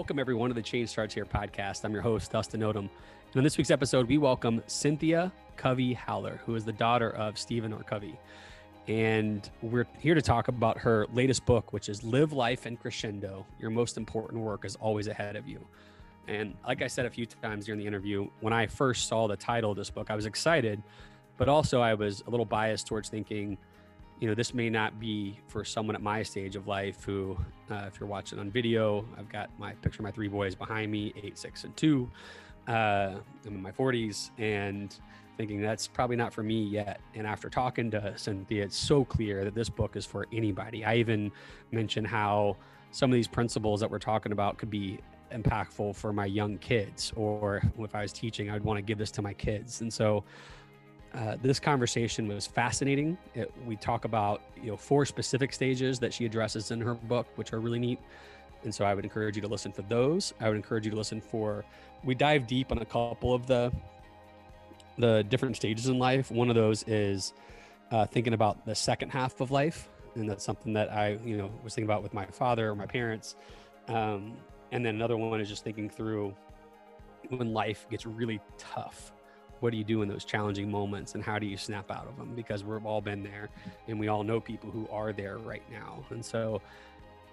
[0.00, 1.84] Welcome, everyone, to the Change Starts Here podcast.
[1.84, 2.88] I'm your host, Dustin Odom.
[2.88, 7.36] And on this week's episode, we welcome Cynthia Covey Haller, who is the daughter of
[7.36, 7.82] Stephen R.
[7.82, 8.18] Covey.
[8.88, 13.44] And we're here to talk about her latest book, which is Live Life in Crescendo.
[13.58, 15.60] Your most important work is always ahead of you.
[16.26, 19.36] And like I said a few times during the interview, when I first saw the
[19.36, 20.82] title of this book, I was excited,
[21.36, 23.58] but also I was a little biased towards thinking,
[24.20, 27.36] you know, this may not be for someone at my stage of life who,
[27.70, 30.92] uh, if you're watching on video, I've got my picture of my three boys behind
[30.92, 32.10] me, eight, six, and two.
[32.68, 33.14] Uh,
[33.46, 34.94] I'm in my 40s and
[35.38, 37.00] thinking that's probably not for me yet.
[37.14, 40.84] And after talking to Cynthia, it's so clear that this book is for anybody.
[40.84, 41.32] I even
[41.72, 42.58] mentioned how
[42.90, 44.98] some of these principles that we're talking about could be
[45.32, 49.10] impactful for my young kids, or if I was teaching, I'd want to give this
[49.12, 49.80] to my kids.
[49.80, 50.24] And so,
[51.14, 53.18] uh, this conversation was fascinating.
[53.34, 57.26] It, we talk about you know four specific stages that she addresses in her book,
[57.36, 57.98] which are really neat.
[58.62, 60.34] And so I would encourage you to listen for those.
[60.40, 61.64] I would encourage you to listen for.
[62.04, 63.72] We dive deep on a couple of the
[64.98, 66.30] the different stages in life.
[66.30, 67.32] One of those is
[67.90, 71.50] uh, thinking about the second half of life, and that's something that I you know
[71.64, 73.34] was thinking about with my father or my parents.
[73.88, 74.36] Um,
[74.70, 76.34] and then another one is just thinking through
[77.30, 79.12] when life gets really tough
[79.60, 82.16] what do you do in those challenging moments and how do you snap out of
[82.16, 82.34] them?
[82.34, 83.48] Because we've all been there
[83.88, 86.04] and we all know people who are there right now.
[86.10, 86.60] And so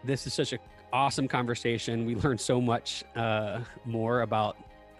[0.03, 0.59] this is such an
[0.93, 2.05] awesome conversation.
[2.05, 4.57] We learned so much uh, more about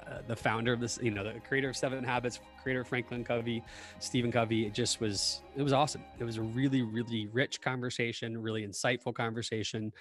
[0.08, 3.62] uh, the founder of this you know the creator of seven habits creator franklin covey
[4.00, 4.66] stephen covey.
[4.66, 6.02] It just was it was awesome.
[6.18, 9.92] It was a really really rich conversation really insightful conversation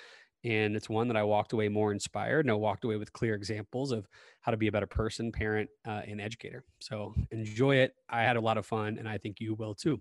[0.47, 3.35] and it's one that I walked away more inspired and I walked away with clear
[3.35, 4.07] examples of
[4.43, 6.63] how to be a better person, parent, uh, and educator.
[6.79, 7.97] So enjoy it.
[8.09, 10.01] I had a lot of fun and I think you will too.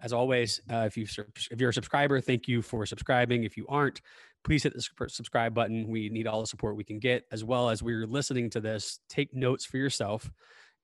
[0.00, 1.06] As always, uh, if, you
[1.50, 3.44] if you're a subscriber, thank you for subscribing.
[3.44, 4.00] If you aren't,
[4.44, 5.86] please hit the subscribe button.
[5.86, 8.98] We need all the support we can get, as well as we're listening to this,
[9.10, 10.30] take notes for yourself.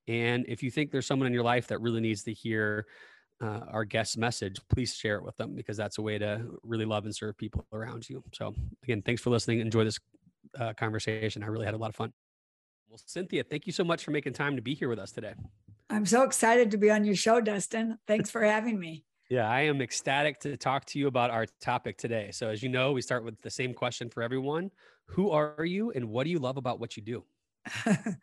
[0.07, 2.87] And if you think there's someone in your life that really needs to hear
[3.41, 6.85] uh, our guest message, please share it with them because that's a way to really
[6.85, 8.23] love and serve people around you.
[8.33, 9.61] So, again, thanks for listening.
[9.61, 9.99] Enjoy this
[10.59, 11.43] uh, conversation.
[11.43, 12.13] I really had a lot of fun.
[12.89, 15.35] Well, Cynthia, thank you so much for making time to be here with us today.
[15.91, 17.99] I'm so excited to be on your show, Dustin.
[18.07, 19.05] Thanks for having me.
[19.31, 22.31] Yeah, I am ecstatic to talk to you about our topic today.
[22.33, 24.71] So, as you know, we start with the same question for everyone
[25.09, 27.25] Who are you and what do you love about what you do?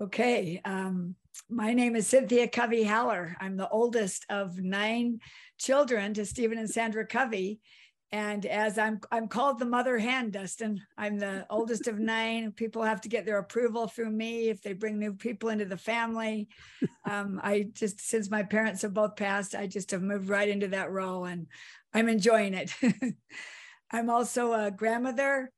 [0.00, 0.60] okay.
[0.64, 1.14] Um,
[1.48, 3.36] my name is Cynthia Covey Haller.
[3.40, 5.20] I'm the oldest of nine
[5.58, 7.60] children to Stephen and Sandra Covey.
[8.12, 10.80] And as I'm, I'm called the mother hen, Dustin.
[10.96, 12.52] I'm the oldest of nine.
[12.52, 15.76] People have to get their approval through me if they bring new people into the
[15.76, 16.48] family.
[17.04, 20.68] Um, I just, since my parents have both passed, I just have moved right into
[20.68, 21.48] that role, and
[21.92, 22.72] I'm enjoying it.
[23.90, 25.52] I'm also a grandmother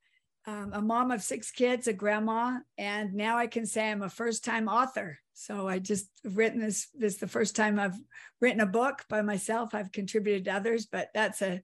[0.49, 4.09] um, a mom of six kids, a grandma, and now I can say I'm a
[4.09, 5.19] first-time author.
[5.33, 6.87] So I just written this.
[6.93, 7.97] This the first time I've
[8.41, 9.75] written a book by myself.
[9.75, 11.61] I've contributed to others, but that's a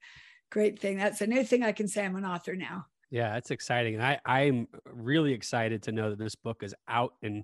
[0.52, 0.98] great thing.
[0.98, 2.06] That's a new thing I can say.
[2.06, 2.86] I'm an author now.
[3.10, 7.14] Yeah, that's exciting, and I I'm really excited to know that this book is out
[7.24, 7.44] and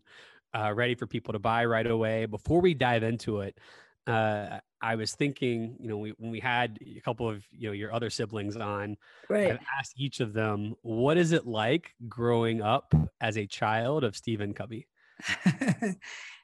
[0.54, 2.28] uh, ready for people to buy right away.
[2.28, 3.58] Before we dive into it,
[4.06, 7.74] uh, I was thinking, you know, we, when we had a couple of you know
[7.74, 8.98] your other siblings on,
[9.30, 9.52] right.
[9.52, 14.16] I've asked each of them, what is it like growing up as a child of
[14.16, 14.88] Stephen Covey?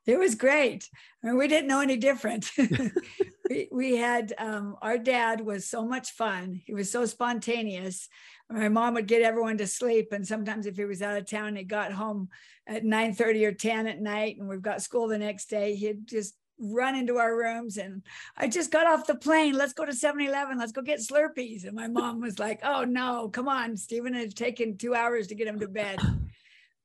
[0.05, 0.87] it was great.
[1.23, 2.51] I mean, we didn't know any different.
[3.49, 6.61] we, we had um, our dad was so much fun.
[6.65, 8.07] He was so spontaneous.
[8.49, 11.55] My mom would get everyone to sleep, and sometimes if he was out of town,
[11.55, 12.29] he got home
[12.67, 15.75] at nine thirty or ten at night, and we've got school the next day.
[15.75, 18.01] He'd just run into our rooms and
[18.35, 19.53] I just got off the plane.
[19.53, 20.57] Let's go to 7 Eleven.
[20.57, 21.65] Let's go get Slurpees.
[21.65, 23.77] And my mom was like, oh no, come on.
[23.77, 25.99] Stephen had taken two hours to get him to bed.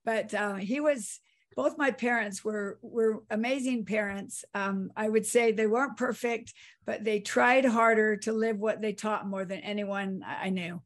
[0.05, 1.21] But uh, he was,
[1.55, 4.45] both my parents were were amazing parents.
[4.55, 6.55] Um, I would say they weren't perfect,
[6.87, 10.83] but they tried harder to live what they taught more than anyone I knew.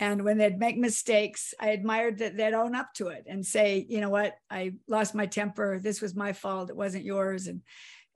[0.00, 3.84] And when they'd make mistakes, I admired that they'd own up to it and say,
[3.86, 5.78] you know what, I lost my temper.
[5.78, 6.70] This was my fault.
[6.70, 7.46] It wasn't yours.
[7.46, 7.60] And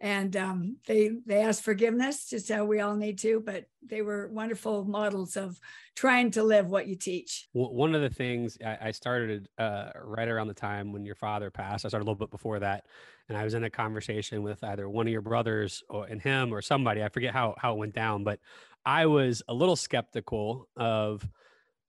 [0.05, 4.29] and um, they they asked forgiveness just how we all need to but they were
[4.29, 5.59] wonderful models of
[5.97, 10.47] trying to live what you teach one of the things i started uh, right around
[10.47, 12.85] the time when your father passed i started a little bit before that
[13.29, 16.53] and i was in a conversation with either one of your brothers or and him
[16.53, 18.39] or somebody i forget how, how it went down but
[18.85, 21.27] i was a little skeptical of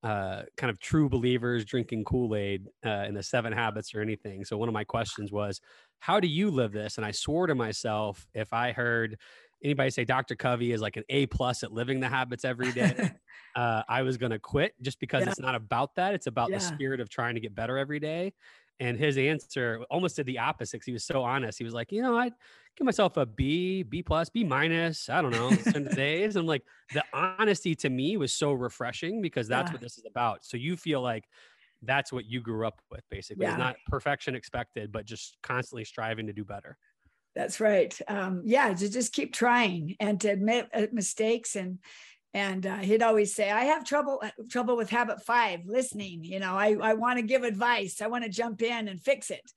[0.03, 4.45] uh, kind of true believers drinking Kool Aid uh, in the seven habits or anything.
[4.45, 5.59] So, one of my questions was,
[6.05, 6.97] How do you live this?
[6.97, 9.17] And I swore to myself if I heard
[9.63, 10.35] anybody say Dr.
[10.35, 13.09] Covey is like an A plus at living the habits every day,
[13.55, 15.27] uh, I was going to quit just because Yeah.
[15.27, 16.13] it's not about that.
[16.13, 16.57] It's about Yeah.
[16.57, 18.33] the spirit of trying to get better every day.
[18.79, 20.79] And his answer almost did the opposite.
[20.79, 21.57] 'cause he was so honest.
[21.57, 22.33] He was like, you know, I'd
[22.75, 25.09] give myself a B, B plus, B minus.
[25.09, 26.35] I don't know, some days.
[26.35, 29.73] I'm like, the honesty to me was so refreshing because that's Yeah.
[29.73, 30.43] what this is about.
[30.45, 31.29] So you feel like
[31.85, 33.47] that's what you grew up with, basically.
[33.47, 33.57] It's Yeah.
[33.57, 36.77] not perfection expected, but just constantly striving to do better.
[37.35, 37.99] That's right.
[38.07, 41.79] Um, yeah, to just keep trying and to admit uh, mistakes and
[42.33, 46.23] and uh, he'd always say, "I have trouble uh, trouble with habit five, listening.
[46.25, 48.01] You know, I I want to give advice.
[48.01, 49.51] I want to jump in and fix it."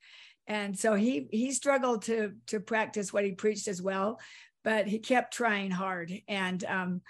[0.47, 4.19] And so he he struggled to to practice what he preached as well,
[4.63, 6.11] but he kept trying hard.
[6.27, 7.01] And um,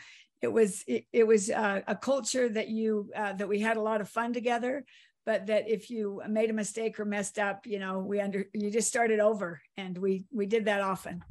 [0.41, 3.81] it was it, it was uh, a culture that you uh, that we had a
[3.81, 4.85] lot of fun together
[5.29, 8.71] but that if you made a mistake or messed up you know we under you
[8.71, 11.23] just started over and we we did that often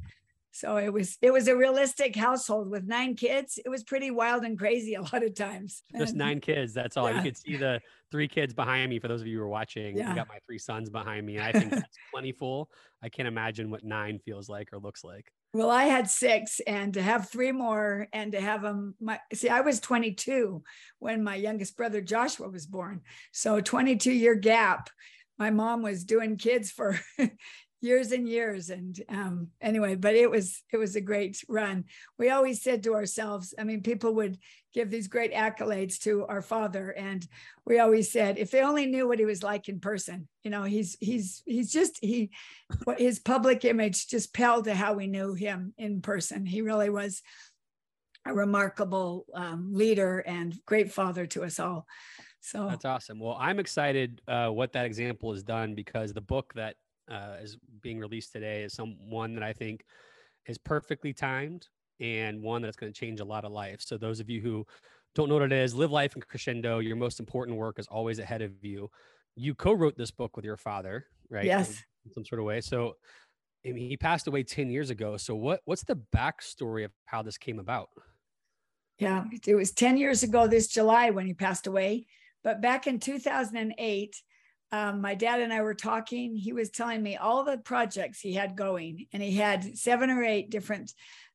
[0.51, 4.45] so it was it was a realistic household with nine kids it was pretty wild
[4.45, 6.73] and crazy a lot of times Just And- nine kids.
[6.73, 7.11] That's all.
[7.13, 7.81] You could see the
[8.11, 8.99] three kids behind me.
[8.99, 10.15] For those of you who are watching, I Yeah.
[10.15, 11.39] got my three sons behind me.
[11.39, 12.71] I think that's plenty full.
[13.03, 15.27] I can't imagine what nine feels like or looks like.
[15.53, 19.49] Well i had six and to have three more and to have them my see
[19.49, 20.63] i was 22
[20.99, 23.01] when my youngest brother joshua was born.
[23.31, 24.89] So 22 year gap.
[25.37, 26.99] My mom was doing kids for
[27.81, 31.85] years and years and um, anyway but it was it was a great run.
[32.17, 34.37] We always said to ourselves i mean people would
[34.73, 37.27] give these great accolades to our father and
[37.65, 40.63] we always said if they only knew what he was like in person you know
[40.63, 42.29] he's he's he's just he
[42.83, 46.45] what his public image just paled to how we knew him in person.
[46.45, 47.21] He really was
[48.25, 51.85] a remarkable um, leader and great father to us all.
[52.41, 53.19] So That's awesome.
[53.19, 56.75] Well, I'm excited uh, what that example has done because the book that
[57.09, 59.83] uh, is being released today is some one that I think
[60.45, 61.67] is perfectly timed
[61.99, 63.81] and one that's going to change a lot of life.
[63.81, 64.65] So those of you who
[65.15, 66.79] don't know what it is, live life in crescendo.
[66.79, 68.89] Your most important work is always ahead of you.
[69.35, 71.45] You co-wrote this book with your father, right?
[71.45, 71.83] Yes.
[72.05, 72.61] In some sort of way.
[72.61, 72.95] So
[73.65, 75.17] I mean, he passed away 10 years ago.
[75.17, 77.89] So what what's the backstory of how this came about?
[78.97, 82.05] Yeah, it was 10 years ago this July when he passed away.
[82.43, 84.21] But back in 2008,
[84.71, 86.35] um, my dad and I were talking.
[86.35, 90.23] He was telling me all the projects he had going, and he had seven or
[90.23, 90.93] eight different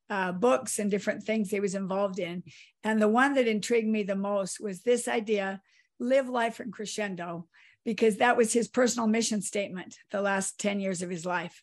[0.09, 2.43] uh, books and different things he was involved in.
[2.85, 5.61] And the one that intrigued me the most was this idea
[5.99, 7.47] live life in crescendo,
[7.85, 11.63] because that was his personal mission statement the last 10 years of his life.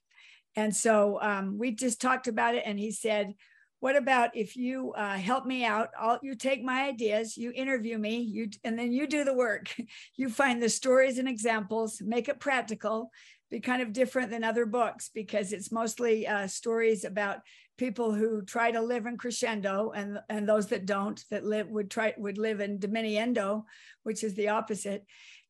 [0.56, 3.34] And so um, we just talked about it, and he said,
[3.82, 5.90] what about if you uh, help me out?
[6.00, 9.76] I'll, you take my ideas you interview me you and then you do the work.
[10.16, 13.12] You find the stories and examples make it practical
[13.50, 17.40] be kind of different than other books because it's mostly uh, stories about
[17.78, 21.90] people who try to live in crescendo and and those that don't that live would
[21.90, 23.64] try would live in diminuendo
[24.04, 25.06] which is the opposite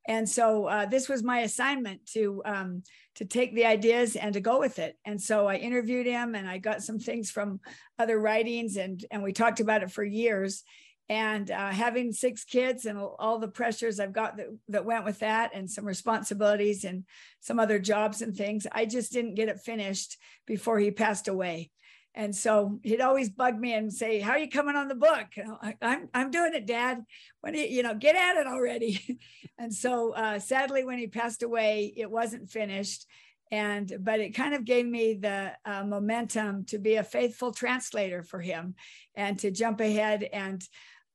[0.08, 2.84] and so uh, this was my assignment to um,
[3.16, 4.98] to take the ideas and to go with it.
[5.06, 7.60] And so I interviewed him, and I got some things from
[8.00, 10.64] other writings, and and we talked about it for years.
[11.10, 15.20] And uh, having six kids and all the pressures I've got that, that went with
[15.20, 17.04] that, and some responsibilities and
[17.42, 20.18] some other jobs and things, I just didn't get it finished
[20.48, 21.70] before he passed away.
[22.14, 25.28] And so he'd always bug me and say, "How are you coming on the book?"
[25.62, 27.04] I, I'm I'm doing it, Dad.
[27.40, 29.20] When you you know, get at it already.
[29.58, 33.06] and so uh, sadly, when he passed away, it wasn't finished.
[33.50, 38.24] And but it kind of gave me the uh, momentum to be a faithful translator
[38.24, 38.76] for him,
[39.16, 40.28] and to jump ahead.
[40.34, 40.66] And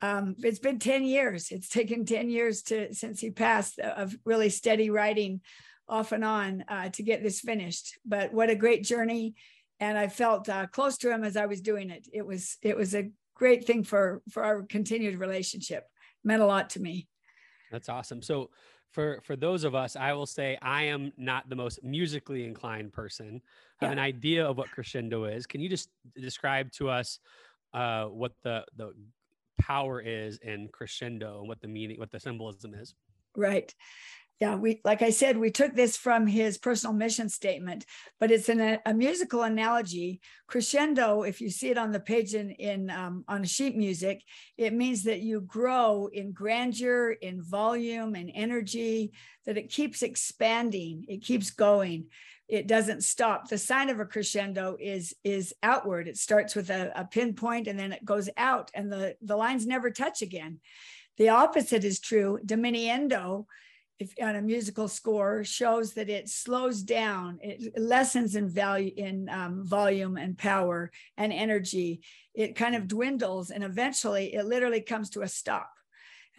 [0.01, 1.51] um, it's been ten years.
[1.51, 5.43] It's taken ten years to since he passed of really steady writing,
[5.89, 7.99] off and on, uh, to get this finished.
[8.05, 9.35] But what a great journey!
[9.81, 12.07] And I felt uh, close to him as I was doing it.
[12.13, 15.85] It was it was a great thing for for our continued relationship.
[16.25, 17.09] It meant a lot to me.
[17.71, 18.23] That's awesome.
[18.23, 18.51] So
[18.93, 22.93] for for those of us, I will say I am not the most musically inclined
[22.93, 23.41] person.
[23.81, 25.47] I have an idea of what crescendo is.
[25.47, 27.19] Can you just describe to us
[27.75, 28.93] uh, what the the
[29.59, 32.95] power is in crescendo and what the meaning, what the symbolism is?
[33.37, 33.75] Right.
[34.39, 37.87] Yeah, we like I said, we took this from his personal mission statement,
[38.21, 40.21] but it's an, a, musical analogy.
[40.47, 44.23] Crescendo, if you see it on the page in, in um, on sheet music,
[44.59, 49.13] it means that you grow in grandeur, in volume, and energy.
[49.47, 52.09] That it keeps expanding, it keeps going,
[52.47, 53.49] it doesn't stop.
[53.49, 56.09] The sign of a crescendo is is outward.
[56.09, 59.67] It starts with a, a pinpoint and then it goes out, and the the lines
[59.67, 60.61] never touch again.
[61.17, 62.39] The opposite is true.
[62.45, 63.47] Diminuendo
[63.99, 69.29] if on a musical score shows that it slows down it lessens in value in
[69.29, 72.01] um, volume and power and energy
[72.35, 75.71] it kind of dwindles and eventually it literally comes to a stop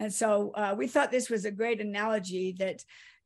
[0.00, 2.84] And so uh, we thought this was a great analogy that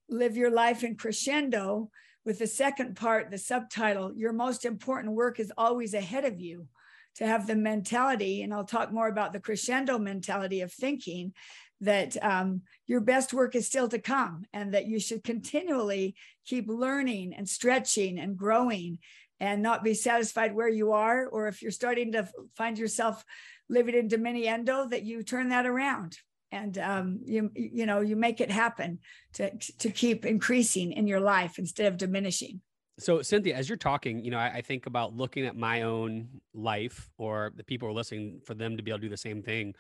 [0.09, 1.91] live your life in crescendo
[2.25, 6.69] with the second part, the subtitle, your most important work is always ahead of you.
[7.17, 11.35] To have the mentality, and I'll talk more about the crescendo mentality of thinking,
[11.83, 16.15] that um, your best work is still to come and that you should continually
[16.47, 18.99] keep learning and stretching and growing
[19.41, 21.27] and not be satisfied where you are.
[21.27, 23.25] Or if you're starting to find yourself
[23.69, 26.17] living in diminuendo, that you turn that around
[26.53, 28.99] and um, you you know you make it happen
[29.33, 32.61] to to keep increasing in your life instead of diminishing
[32.99, 36.29] so cynthia as you're talking you know I, I, think about looking at my own
[36.53, 39.17] life or the people who are listening for them to be able to do the
[39.17, 39.75] same thing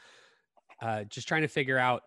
[0.82, 2.02] uh, just trying to figure out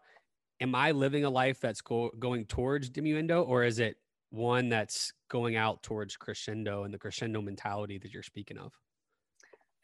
[0.61, 3.95] am i living a life that's go- going towards diminuendo or is it
[4.29, 8.73] one that's going out towards crescendo and the crescendo mentality that you're speaking of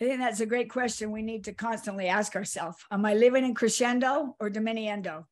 [0.01, 2.77] I think that's a great question we need to constantly ask ourselves.
[2.89, 5.25] Am I living in crescendo or diminuendo?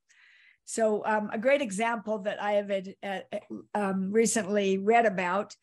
[0.66, 3.20] So, um, a great example that I have uh,
[3.74, 5.56] um, recently read about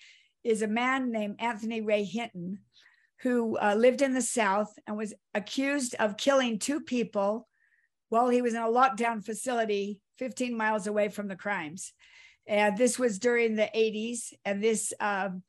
[0.42, 2.58] is a man named Anthony Ray Hinton,
[3.20, 7.46] who uh, lived in the South and was accused of killing two people
[8.08, 11.92] while he was in a lockdown facility 15 miles away from the crimes.
[12.46, 14.32] And this was during the 80s.
[14.44, 15.42] And this um,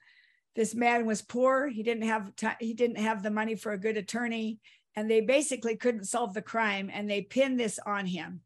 [0.58, 1.68] this man was poor.
[1.68, 4.58] He didn't have he didn't have the money for a good attorney,
[4.96, 8.42] and they basically couldn't solve the crime, and they pinned this on him.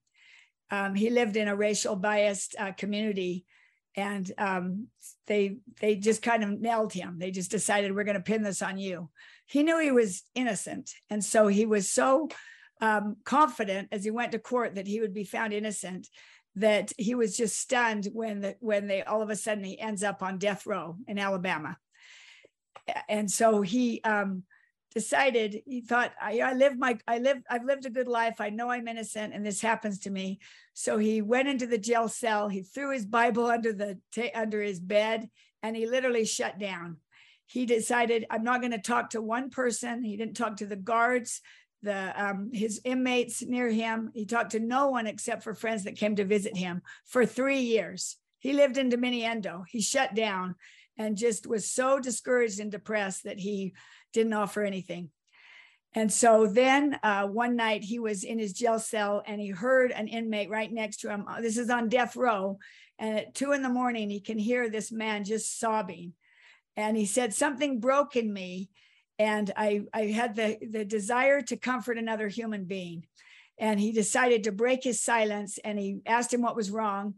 [0.70, 3.46] Um, he lived in a racial biased uh, community,
[3.96, 4.88] and um,
[5.28, 7.18] they they just kind of nailed him.
[7.18, 9.10] They just decided we're going to pin this on you.
[9.46, 12.28] He knew he was innocent, and so he was so
[12.82, 16.08] um, confident as he went to court that he would be found innocent
[16.56, 20.04] that he was just stunned when the, when they all of a sudden he ends
[20.04, 21.78] up on death row in Alabama
[23.08, 24.44] and so he um,
[24.94, 28.36] decided he thought I, I live my I live I've lived a good life.
[28.40, 30.40] I know I'm innocent, and this happens to me.
[30.74, 32.50] So he went into the jail cell.
[32.50, 34.00] He threw his Bible under the
[34.36, 35.30] under his bed,
[35.64, 36.98] and he literally shut down.
[37.46, 40.04] He decided I'm not going to talk to one person.
[40.04, 41.42] He didn't talk to the guards,
[41.84, 44.12] the um, his inmates near him.
[44.14, 47.62] He talked to no one except for friends that came to visit him for three
[47.62, 48.18] years.
[48.40, 49.64] He lived in Diminuendo.
[49.68, 50.56] He shut down
[50.98, 53.74] and just was so discouraged and depressed that he
[54.14, 55.10] didn't offer anything.
[55.94, 59.92] And so then uh, one night he was in his jail cell and he heard
[59.92, 61.26] an inmate right next to him.
[61.42, 62.60] This is on death row.
[62.98, 66.14] And at two in the morning, he can hear this man just sobbing.
[66.78, 68.70] And he said, Something broke in me.
[69.22, 73.06] And I, I had the, the desire to comfort another human being.
[73.60, 77.14] And he decided to break his silence and he asked him what was wrong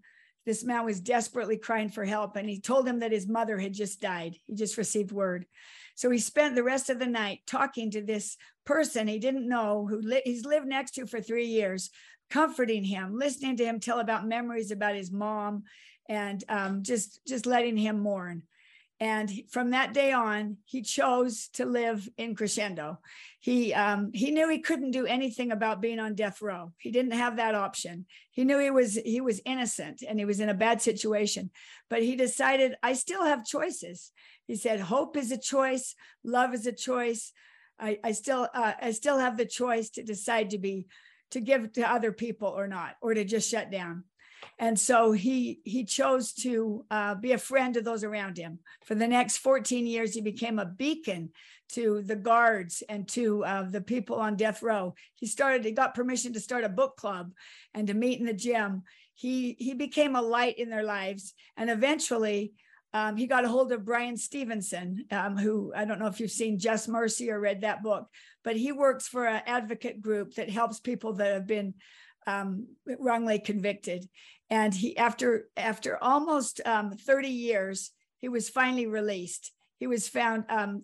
[0.46, 3.74] this man was desperately crying for help and he told him that his mother had
[3.74, 4.36] just died.
[4.44, 5.46] He just received word.
[5.96, 9.88] So he spent the rest of the night talking to this person he didn't know
[9.90, 11.90] who li- he's lived next to for three years,
[12.30, 15.64] comforting him, listening to him tell about memories about his mom,
[16.10, 18.44] and um, just just letting him mourn.
[19.00, 23.00] And from that day on, he chose to live in Crescendo.
[23.40, 26.72] He um, he knew he couldn't do anything about being on death row.
[26.78, 28.06] He didn't have that option.
[28.32, 31.50] He knew he was he was innocent and he was in a bad situation.
[31.90, 34.12] But he decided, I still have choices.
[34.46, 37.34] He said, hope is a choice, love is a choice.
[37.80, 40.88] I, I still uh, I still have the choice to decide to be
[41.32, 44.04] to give to other people or not, or to just shut down
[44.60, 48.60] and so he he chose to uh, be a friend to those around him.
[48.86, 51.32] For the next 14 years he became a beacon
[51.74, 54.94] to the guards and to uh, the people on death row.
[55.16, 57.32] He started he got permission to start a book club
[57.74, 58.84] and to meet in the gym.
[59.16, 61.34] He he became a light in their lives.
[61.58, 62.54] And eventually
[62.94, 66.32] um, he got a hold of Bryan Stevenson, um, who I don't know if you've
[66.32, 68.08] seen Just Mercy or read that book,
[68.44, 71.74] but he works for an advocate group that helps people that have been
[72.28, 72.68] um,
[73.00, 74.08] wrongly convicted.
[74.50, 79.52] And he, after after almost um, 30 years, he was finally released.
[79.80, 80.46] He was found.
[80.50, 80.84] Um,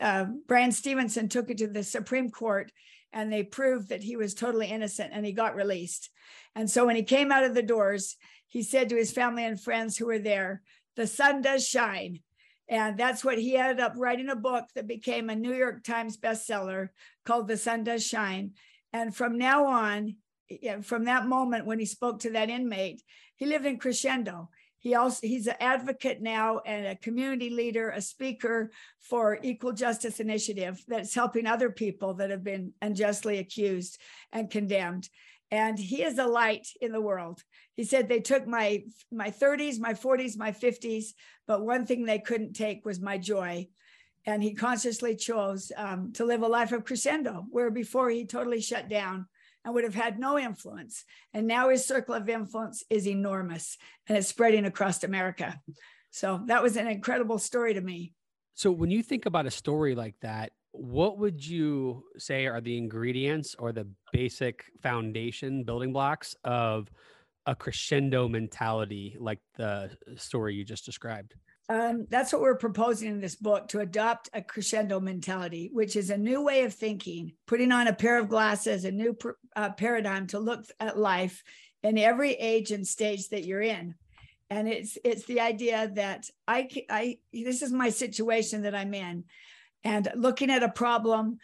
[0.00, 2.72] uh, Bryan Stevenson took it to the Supreme Court,
[3.12, 6.10] and they proved that he was totally innocent, and he got released.
[6.54, 8.16] And so when he came out of the doors,
[8.48, 10.62] he said to his family and friends who were there,
[10.96, 12.20] "The sun does shine."
[12.68, 16.16] And that's what he ended up writing a book that became a New York Times
[16.16, 16.88] bestseller
[17.24, 18.52] called The Sun Does Shine.
[18.92, 20.16] And from now on,
[20.82, 23.02] from that moment when he spoke to that inmate,
[23.36, 24.50] he lived in Crescendo.
[24.78, 30.20] He also he's an advocate now and a community leader, a speaker for Equal Justice
[30.20, 33.98] Initiative that's helping other people that have been unjustly accused
[34.32, 35.08] and condemned.
[35.50, 37.42] And he is a light in the world.
[37.74, 41.06] He said they took my my 30s, my 40s, my 50s,
[41.46, 43.68] but one thing they couldn't take was my joy.
[44.24, 48.60] And he consciously chose um, to live a life of crescendo, where before he totally
[48.60, 49.26] shut down
[49.66, 51.04] and would have had no influence.
[51.34, 53.76] And now his circle of influence is enormous
[54.08, 55.60] and it's spreading across America.
[56.10, 58.14] So that was an incredible story to me.
[58.54, 62.78] So when you think about a story like that, what would you say are the
[62.78, 66.88] ingredients or the basic foundation building blocks of
[67.46, 71.34] a crescendo mentality like the story you just described?
[71.68, 76.10] Um, that's what we're proposing in this book to adopt a crescendo mentality, which is
[76.10, 79.16] a new way of thinking, putting on a pair of glasses, a new
[79.56, 81.42] uh, paradigm to look at life
[81.82, 83.94] in every age and stage that you're in.
[84.48, 89.24] And it's it's the idea that I I this is my situation that I'm in,
[89.82, 91.38] and looking at a problem,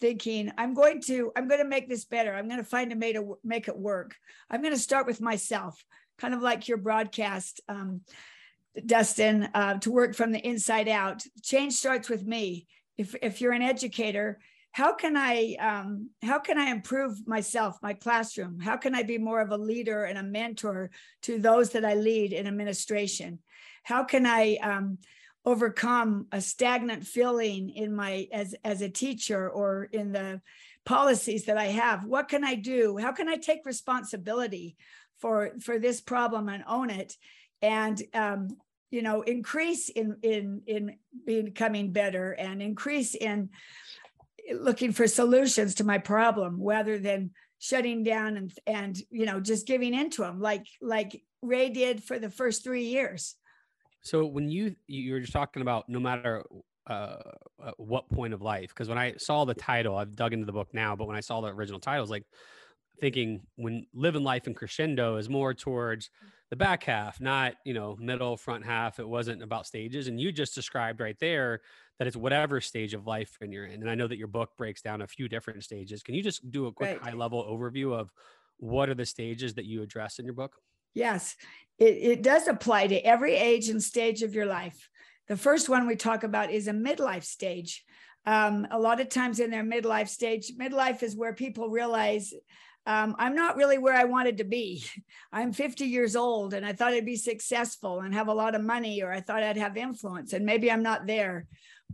[0.00, 2.32] thinking I'm going to I'm going to make this better.
[2.32, 4.14] I'm going to find a way to make it work.
[4.48, 5.84] I'm going to start with myself,
[6.18, 7.60] kind of like your broadcast.
[7.68, 8.02] Um,
[8.86, 11.24] Dustin, uh, to work from the inside out.
[11.42, 12.66] Change starts with me.
[12.96, 14.38] If, if you're an educator,
[14.74, 18.58] how can I um, how can I improve myself, my classroom?
[18.58, 20.90] How can I be more of a leader and a mentor
[21.22, 23.38] to those that I lead in administration?
[23.84, 24.98] How can I um,
[25.44, 30.40] overcome a stagnant feeling in my as as a teacher or in the
[30.84, 32.04] policies that I have?
[32.04, 32.98] What can I do?
[32.98, 34.76] How can I take responsibility
[35.20, 37.16] for for this problem and own it?
[37.64, 38.48] And um,
[38.90, 43.48] you know increase in in in becoming better and increase in
[44.52, 49.66] looking for solutions to my problem rather than shutting down and and you know just
[49.66, 53.34] giving into them like like ray did for the first three years.
[54.02, 56.44] So when you you were just talking about no matter
[56.86, 57.16] uh,
[57.64, 60.52] uh what point of life because when i saw the title i've dug into the
[60.52, 62.24] book now but when i saw the original title like
[63.00, 66.10] thinking when living life in crescendo is more towards
[66.50, 68.98] the back half, not, you know, middle, front half.
[68.98, 70.08] It wasn't about stages.
[70.08, 71.62] And you just described right there
[71.98, 73.80] that it's whatever stage of life and you're in.
[73.80, 76.02] And I know that your book breaks down a few different stages.
[76.02, 77.10] Can you just do a quick right.
[77.10, 78.12] high level overview of
[78.58, 80.56] what are the stages that you address in your book?
[80.94, 81.34] Yes,
[81.78, 84.88] it, it does apply to every age and stage of your life.
[85.26, 87.84] The first one we talk about is a midlife stage.
[88.26, 92.32] Um, a lot of times in their midlife stage, midlife is where people realize
[92.86, 94.84] um, I'm not really where I wanted to be.
[95.32, 98.62] I'm 50 years old and I thought I'd be successful and have a lot of
[98.62, 101.46] money, or I thought I'd have influence, and maybe I'm not there.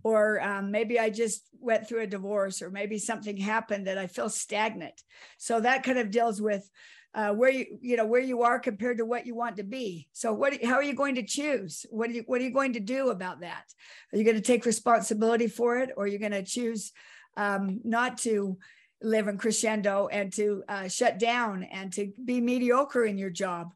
[0.02, 4.06] Or um, maybe I just went through a divorce, or maybe something happened that I
[4.06, 4.94] feel stagnant.
[5.36, 6.68] So that kind of deals with
[7.12, 10.08] uh, where you you know where you are compared to what you want to be.
[10.12, 11.84] So what how are you going to choose?
[11.90, 13.64] What are you what are you going to do about that?
[14.12, 16.92] Are you going to take responsibility for it, or are you going to choose
[17.36, 18.58] um, not to?
[19.02, 23.72] Live in crescendo and to uh, shut down and to be mediocre in your job,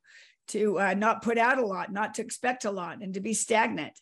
[0.49, 3.35] to uh, not put out a lot, not to expect a lot, and to be
[3.35, 3.99] stagnant.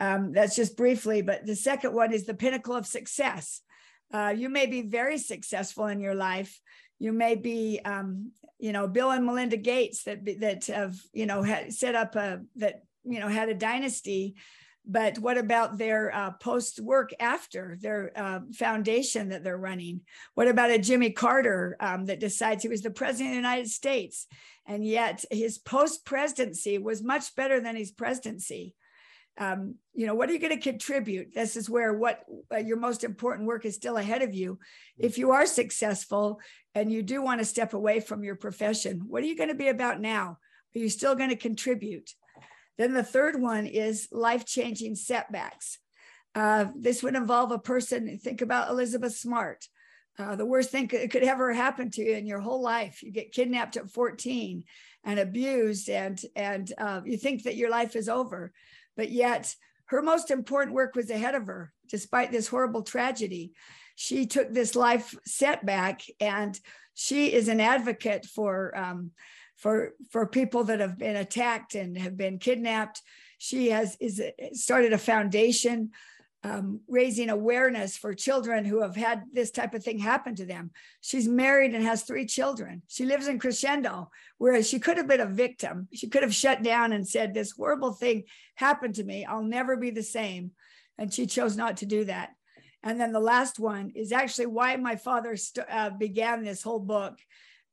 [0.00, 1.22] Um, that's just briefly.
[1.22, 3.60] But the second one is the pinnacle of success.
[4.12, 6.60] Uh, you may be very successful in your life.
[6.98, 11.42] You may be, um, you know, Bill and Melinda Gates that that have, you know,
[11.42, 14.34] had set up a that you know had a dynasty
[14.90, 20.00] but what about their uh, post work after their uh, foundation that they're running?
[20.34, 23.68] What about a Jimmy Carter um, that decides he was the president of the United
[23.68, 24.26] States,
[24.66, 28.74] and yet his post presidency was much better than his presidency?
[29.38, 31.34] Um, you know, what are you going to contribute?
[31.34, 34.58] This is where what uh, your most important work is still ahead of you.
[34.98, 36.40] If you are successful
[36.74, 39.54] and you do want to step away from your profession, what are you going to
[39.54, 40.38] be about now?
[40.74, 42.10] Are you still going to contribute?
[42.80, 45.76] Then the third one is life changing setbacks.
[46.34, 49.66] Uh, this would involve a person, think about Elizabeth Smart.
[50.18, 53.02] Uh, the worst thing could, could ever happen to you in your whole life.
[53.02, 54.64] You get kidnapped at 14
[55.04, 58.50] and abused, and, and uh, you think that your life is over.
[58.96, 59.54] But yet,
[59.88, 63.52] her most important work was ahead of her, despite this horrible tragedy.
[63.94, 66.58] She took this life setback and
[66.94, 69.10] she is an advocate for um,
[69.60, 73.02] for for people that have been attacked and have been kidnapped.
[73.38, 74.20] She has is
[74.52, 75.90] started a foundation
[76.42, 80.70] um, raising awareness for children who have had this type of thing happen to them.
[81.02, 82.80] She's married and has three children.
[82.88, 85.88] She lives in Crescendo, whereas she could have been a victim.
[85.92, 89.26] She could have shut down and said, This horrible thing happened to me.
[89.26, 90.52] I'll never be the same.
[90.96, 92.30] And she chose not to do that.
[92.82, 96.80] And then the last one is actually why my father st- uh, began this whole
[96.80, 97.18] book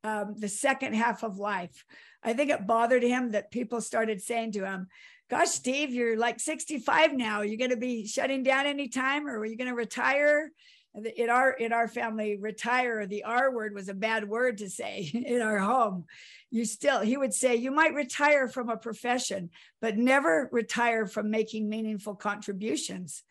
[0.04, 1.84] um, the second half of life.
[2.22, 4.88] I think it bothered him that people started saying to him,
[5.30, 7.38] Gosh, Steve, you're like 65 now.
[7.38, 10.50] Are you going to be shutting down anytime or are you going to retire?
[11.16, 15.08] In our in our family, retire, the R word was a bad word to say
[15.14, 16.06] in our home.
[16.50, 19.50] You still, he would say, you might retire from a profession,
[19.82, 23.22] but never retire from making meaningful contributions.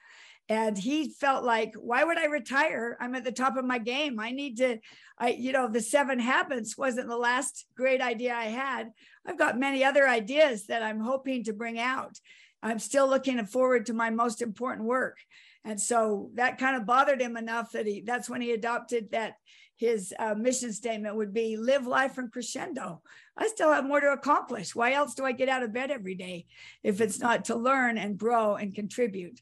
[0.50, 4.20] And he felt like why would i retire i'm at the top of my game
[4.20, 4.78] i need to
[5.18, 8.92] i you know the seven habits wasn't the last great idea i had
[9.26, 12.18] i've got many other ideas that i'm hoping to bring out
[12.64, 15.18] i'm still looking forward to my most important work
[15.66, 19.36] and so that kind of bothered him enough that he that's when he adopted that
[19.78, 23.02] his uh, mission statement would be live life from crescendo.
[23.38, 24.76] I still have more to accomplish.
[24.76, 26.48] Why else do I get out of bed every day
[26.84, 29.40] if it's not to learn and grow and contribute?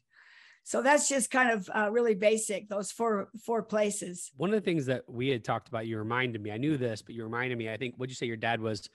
[0.66, 4.32] So that's just kind of uh, really basic those four four places.
[4.36, 7.02] One of the things that we had talked about you reminded me i knew this
[7.02, 8.88] but you reminded me i think would you say your dad was?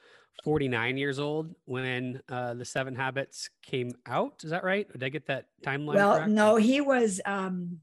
[0.45, 4.91] 49 years old when uh, the seven habits came out is that right?
[4.91, 6.29] Did i get that timeline well correct?
[6.29, 7.79] no he was um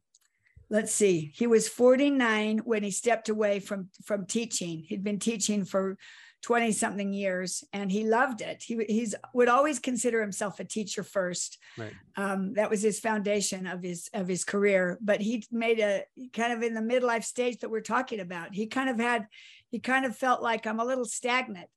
[0.71, 4.83] let's see he was 49 when he stepped away from from teaching.
[4.87, 5.97] He'd been teaching for
[6.43, 11.03] 20 something years and he loved it he he's would always consider himself a teacher
[11.03, 11.93] first right.
[12.17, 16.53] um, that was his foundation of his of his career but he made a kind
[16.53, 19.27] of in the midlife stage that we're talking about he kind of had
[19.71, 21.69] he kind of felt like i'm a little stagnant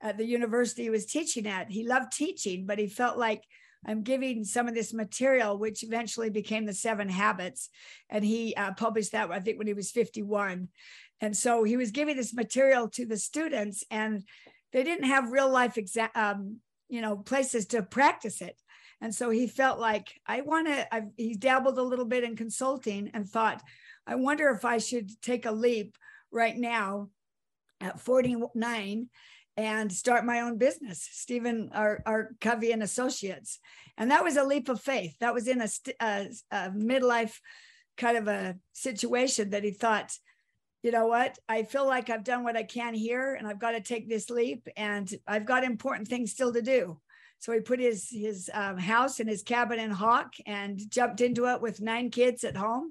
[0.00, 3.44] at the university he was teaching at he loved teaching but he felt like
[3.86, 7.70] I'm giving some of this material, which eventually became the Seven Habits,
[8.10, 10.68] and he uh, published that I think when he was 51.
[11.20, 14.22] And so he was giving this material to the students, and
[14.72, 18.56] they didn't have real life exa- um, you know, places to practice it.
[19.00, 21.08] And so he felt like I want to.
[21.16, 23.62] He dabbled a little bit in consulting and thought,
[24.06, 25.96] I wonder if I should take a leap
[26.32, 27.08] right now
[27.80, 29.08] at 49
[29.56, 32.30] and start my own business, Stephen R., R.
[32.40, 33.58] Covey and Associates.
[33.96, 35.16] And that was a leap of faith.
[35.18, 35.68] That was in a,
[36.00, 37.36] a, a midlife
[37.96, 40.12] kind of a situation that he thought,
[40.82, 41.38] you know what?
[41.48, 44.30] I feel like I've done what I can here and I've got to take this
[44.30, 47.00] leap and I've got important things still to do.
[47.40, 51.46] So he put his his um, house and his cabin in Hawk and jumped into
[51.46, 52.90] it with nine kids at home,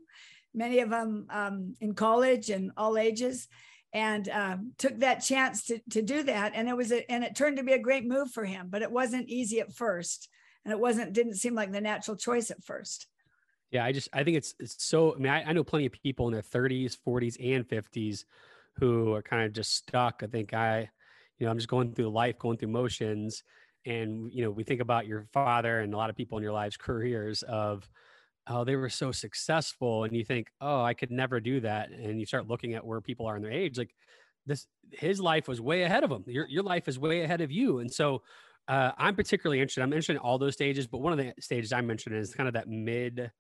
[0.54, 3.48] many of them um, in college and all ages,
[3.92, 6.54] and um, took that chance to to do that.
[6.56, 8.82] And it was a, and it turned to be a great move for him, but
[8.82, 10.30] it wasn't easy at first,
[10.64, 13.08] and it wasn't didn't seem like the natural choice at first.
[13.72, 15.14] Yeah, I just I think it's it's so.
[15.16, 18.26] I mean, I, I know plenty of people in their 30s, 40s, and 50s
[18.78, 20.22] who are kind of just stuck.
[20.24, 20.90] I think I,
[21.38, 23.44] you know, I'm just going through life, going through motions,
[23.86, 26.54] and you know, we think about your father and a lot of people in your
[26.54, 27.90] lives' careers of,
[28.48, 32.20] oh, they were so successful, and you think, oh, I could never do that, and
[32.20, 33.94] you start looking at where people are in their age, like
[34.46, 36.24] this, his life was way ahead of him.
[36.28, 38.24] Your your life is way ahead of you, and so.
[38.70, 39.82] Uh, I'm particularly interested.
[39.82, 42.50] I'm interested in all those stages, but one of the stages I mentioned is kind
[42.50, 43.32] of that mid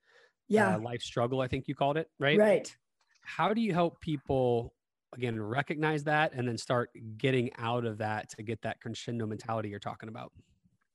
[0.47, 0.75] yeah.
[0.75, 2.37] uh, life struggle i think you called it right?
[2.37, 2.75] Right.
[3.21, 4.73] How do you help people
[5.13, 9.69] again recognize that and then start getting out of that to get that crescendo mentality
[9.69, 10.31] you're talking about?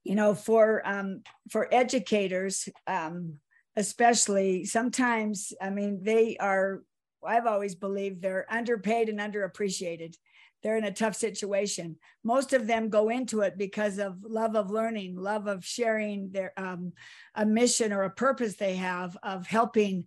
[0.04, 3.38] You know for um for educators um
[3.76, 6.82] especially sometimes i mean they are
[7.26, 10.14] i've always believed they're underpaid and underappreciated
[10.62, 11.96] they're in a tough situation.
[12.22, 16.52] Most of them go into it because of love of learning, love of sharing their
[16.56, 16.92] um,
[17.34, 20.06] a mission or a purpose they have of helping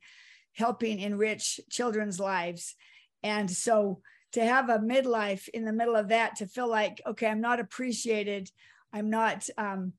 [0.54, 2.76] helping enrich children's lives.
[3.24, 7.28] And so to have a midlife in the middle of that, to feel like, okay,
[7.28, 8.50] I'm not appreciated,
[8.94, 9.94] I'm not um,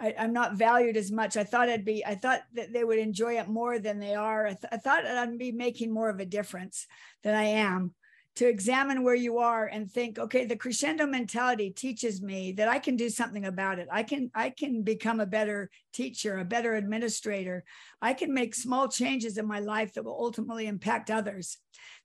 [0.00, 1.36] I, am not valued as much.
[1.36, 4.46] I thought I'd be, I thought that they would enjoy it more than they are.
[4.46, 6.86] I, th- I thought I'd be making more of a difference
[7.24, 7.94] than I am
[8.38, 12.78] to examine where you are and think okay the crescendo mentality teaches me that i
[12.78, 13.88] can do something about it.
[13.90, 17.64] I can i can become a better teacher a better administrator.
[18.00, 21.58] I can make small changes in my life that will ultimately impact others.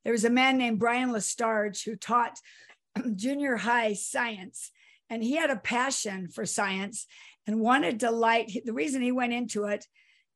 [0.03, 2.39] There was a man named brian lestarge who taught
[3.15, 4.71] junior high science
[5.11, 7.05] and he had a passion for science
[7.45, 9.85] and wanted to light the reason he went into it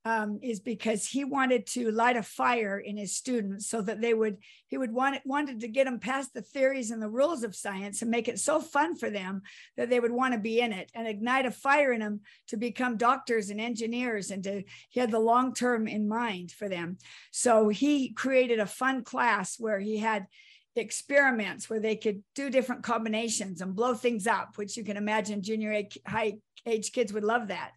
[0.07, 4.13] um, is because he wanted to light a fire in his students so that they
[4.13, 7.53] would he would want wanted to get them past the theories and the rules of
[7.53, 9.41] science and make it so fun for them
[9.75, 12.55] that they would want to be in it and ignite a fire in them to
[12.55, 16.97] become doctors and engineers and to he had the long term in mind for them.
[17.31, 20.27] So he created a fun class where he had
[20.77, 25.41] experiments where they could do different combinations and blow things up which you can imagine
[25.41, 27.71] junior high age kids would love that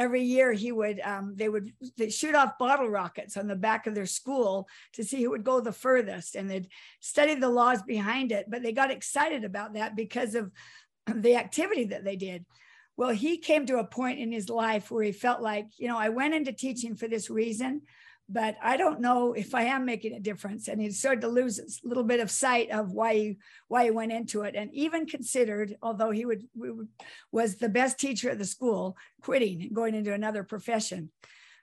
[0.00, 3.86] every year he would um, they would they shoot off bottle rockets on the back
[3.86, 6.68] of their school to see who would go the furthest and they'd
[7.00, 10.50] study the laws behind it but they got excited about that because of
[11.14, 12.46] the activity that they did.
[12.96, 15.98] Well he came to a point in his life where he felt like you know
[15.98, 17.82] i went into teaching for this reason
[18.32, 20.68] but I don't know if I am making a difference.
[20.68, 23.90] And he started to lose a little bit of sight of why he, why he
[23.90, 26.88] went into it, and even considered, although he would, would
[27.32, 31.10] was the best teacher at the school, quitting and going into another profession.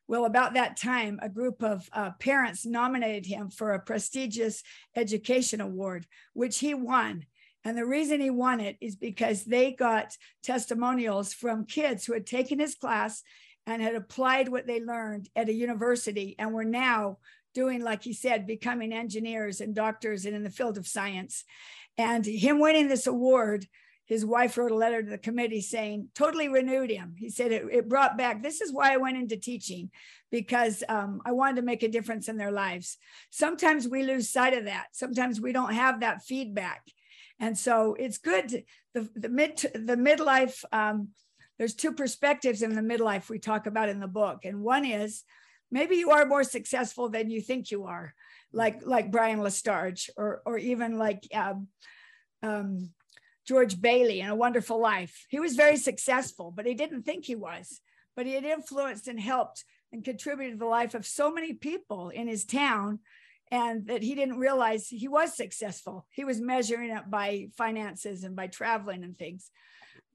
[0.09, 4.63] Well, about that time, a group of uh, parents nominated him for a prestigious
[4.95, 7.25] education award, which he won.
[7.63, 12.25] And the reason he won it is because they got testimonials from kids who had
[12.25, 13.23] taken his class
[13.67, 17.17] and had applied what they learned at a university and were now
[17.53, 21.43] doing, like he said, becoming engineers and doctors and in the field of science.
[21.97, 23.67] And him winning this award,
[24.05, 27.15] his wife wrote a letter to the committee saying, totally renewed him.
[27.17, 29.91] He said it, it brought back, this is why I went into teaching,
[30.31, 32.97] because um, I wanted to make a difference in their lives.
[33.31, 34.87] Sometimes we lose sight of that.
[34.93, 36.83] Sometimes we don't have that feedback.
[37.39, 38.47] And so it's good.
[38.49, 41.09] To, the, the mid the midlife, um,
[41.57, 44.45] there's two perspectives in the midlife we talk about in the book.
[44.45, 45.23] And one is
[45.71, 48.13] maybe you are more successful than you think you are,
[48.53, 51.67] like like Brian Lestarge, or or even like um,
[52.43, 52.91] um,
[53.47, 55.25] George Bailey in A Wonderful Life.
[55.29, 57.81] He was very successful, but he didn't think he was.
[58.15, 62.09] But he had influenced and helped and contributed to the life of so many people
[62.09, 62.99] in his town
[63.51, 66.05] and that he didn't realize he was successful.
[66.11, 69.51] He was measuring it by finances and by traveling and things.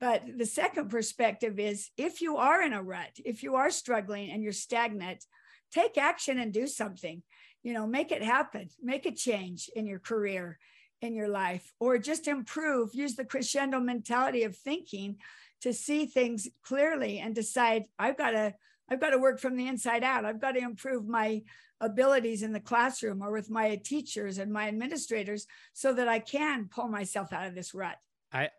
[0.03, 4.33] But the second perspective is if you are in a rut, if you are struggling
[4.33, 5.25] and you're stagnant,
[5.73, 7.23] take action and do something.
[7.63, 10.59] You know, make it happen, make a change in your career,
[11.03, 12.97] in your life, or just improve.
[12.97, 15.19] Use the crescendo mentality of thinking
[15.61, 18.55] to see things clearly and decide, I've got to.
[18.91, 20.27] I've got to work from the inside out.
[20.27, 21.43] I've got to improve my
[21.81, 26.69] abilities in the classroom or with my teachers and my administrators so that I can
[26.69, 27.97] pull myself out of this rut.
[28.33, 28.51] I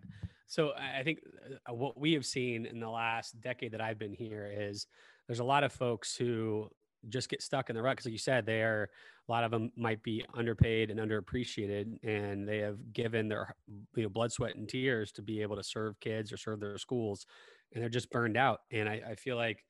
[0.54, 1.18] so I think
[1.68, 4.86] uh, what we have seen in the last decade that I've been here is
[5.26, 6.70] there's a lot of folks who
[7.10, 8.88] just get stuck in the rut because like you said they are
[9.28, 13.56] a lot of them might be underpaid and underappreciated and they have given their
[13.96, 16.78] you know blood sweat and tears to be able to serve kids or serve their
[16.78, 17.26] schools
[17.74, 19.66] and they're just burned out and i, I feel like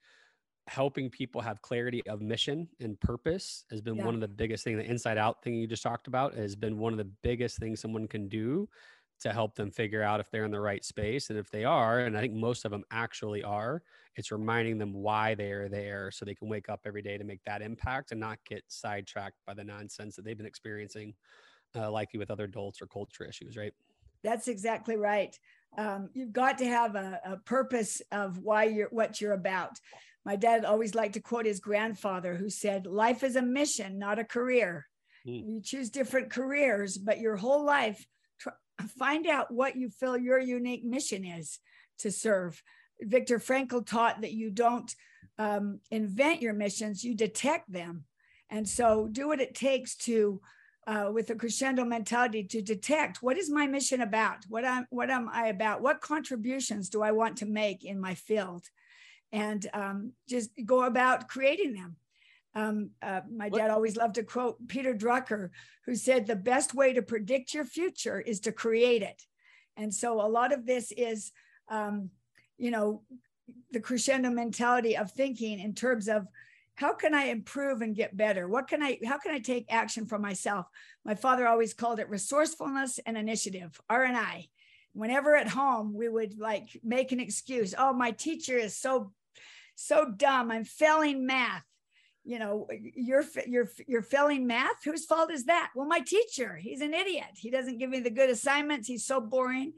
[0.67, 4.05] helping people have clarity of mission and purpose has been yeah.
[4.05, 4.77] one of the biggest things.
[4.77, 7.81] The inside out thing you just talked about has been one of the biggest things
[7.81, 8.69] someone can do
[9.23, 11.29] to help them figure out if they're in the right space.
[11.29, 13.81] And if they are, and I think most of them actually are,
[14.15, 17.23] it's reminding them why they are there so they can wake up every day to
[17.23, 21.13] make that impact and not get sidetracked by the nonsense that they've been experiencing,
[21.75, 23.73] uh, likely with other adults or culture issues, right?
[24.23, 25.37] That's exactly right.
[25.77, 29.79] Um, you've got to have a, a purpose of why you're what you're about.
[30.25, 34.19] My dad always liked to quote his grandfather, who said, Life is a mission, not
[34.19, 34.87] a career.
[35.27, 35.47] Mm.
[35.47, 38.05] You choose different careers, but your whole life,
[38.87, 41.59] find out what you feel your unique mission is
[41.99, 42.61] to serve.
[43.01, 44.93] Viktor Frankl taught that you don't
[45.37, 48.05] um, invent your missions, you detect them.
[48.49, 50.39] And so do what it takes to,
[50.85, 54.45] uh, with a crescendo mentality, to detect what is my mission about?
[54.47, 55.81] What, I'm, what am I about?
[55.81, 58.69] What contributions do I want to make in my field?
[59.33, 61.97] and um, just go about creating them.
[62.55, 65.49] Um, uh, my dad always loved to quote Peter Drucker,
[65.85, 69.23] who said, The best way to predict your future is to create it.
[69.75, 71.31] And so a lot of this is,
[71.69, 72.11] um,
[72.57, 73.01] you know,
[73.71, 76.27] the crescendo mentality of thinking in terms of
[76.75, 78.47] how can I improve and get better?
[78.47, 80.67] What can I, how can I take action for myself?
[81.05, 84.47] My father always called it resourcefulness and initiative, R and I.
[84.93, 87.73] Whenever at home, we would like make an excuse.
[87.77, 89.11] Oh, my teacher is so
[89.75, 90.51] so dumb.
[90.51, 91.65] I'm failing math.
[92.25, 94.83] You know, you're you're you're failing math.
[94.85, 95.71] Whose fault is that?
[95.75, 96.55] Well, my teacher.
[96.55, 97.25] He's an idiot.
[97.35, 98.87] He doesn't give me the good assignments.
[98.87, 99.73] He's so boring.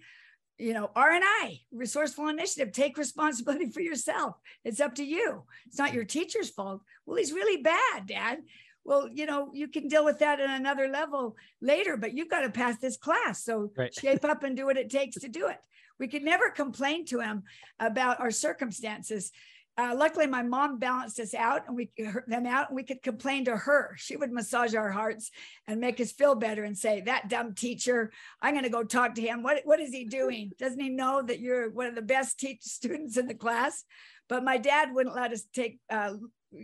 [0.57, 2.71] You know, R and I, resourceful initiative.
[2.71, 4.35] Take responsibility for yourself.
[4.63, 5.43] It's up to you.
[5.65, 6.81] It's not your teacher's fault.
[7.05, 8.39] Well, he's really bad, Dad
[8.85, 12.41] well you know you can deal with that at another level later but you've got
[12.41, 13.93] to pass this class so right.
[13.99, 15.57] shape up and do what it takes to do it
[15.99, 17.43] we could never complain to him
[17.79, 19.31] about our circumstances
[19.77, 21.89] uh, luckily, my mom balanced us out and we
[22.27, 23.93] them out, and we could complain to her.
[23.97, 25.31] She would massage our hearts
[25.67, 28.11] and make us feel better and say, "That dumb teacher,
[28.41, 29.43] I'm going to go talk to him.
[29.43, 30.53] What what is he doing?
[30.57, 33.83] Doesn't he know that you're one of the best teach students in the class?"
[34.29, 36.13] But my dad wouldn't let us take uh,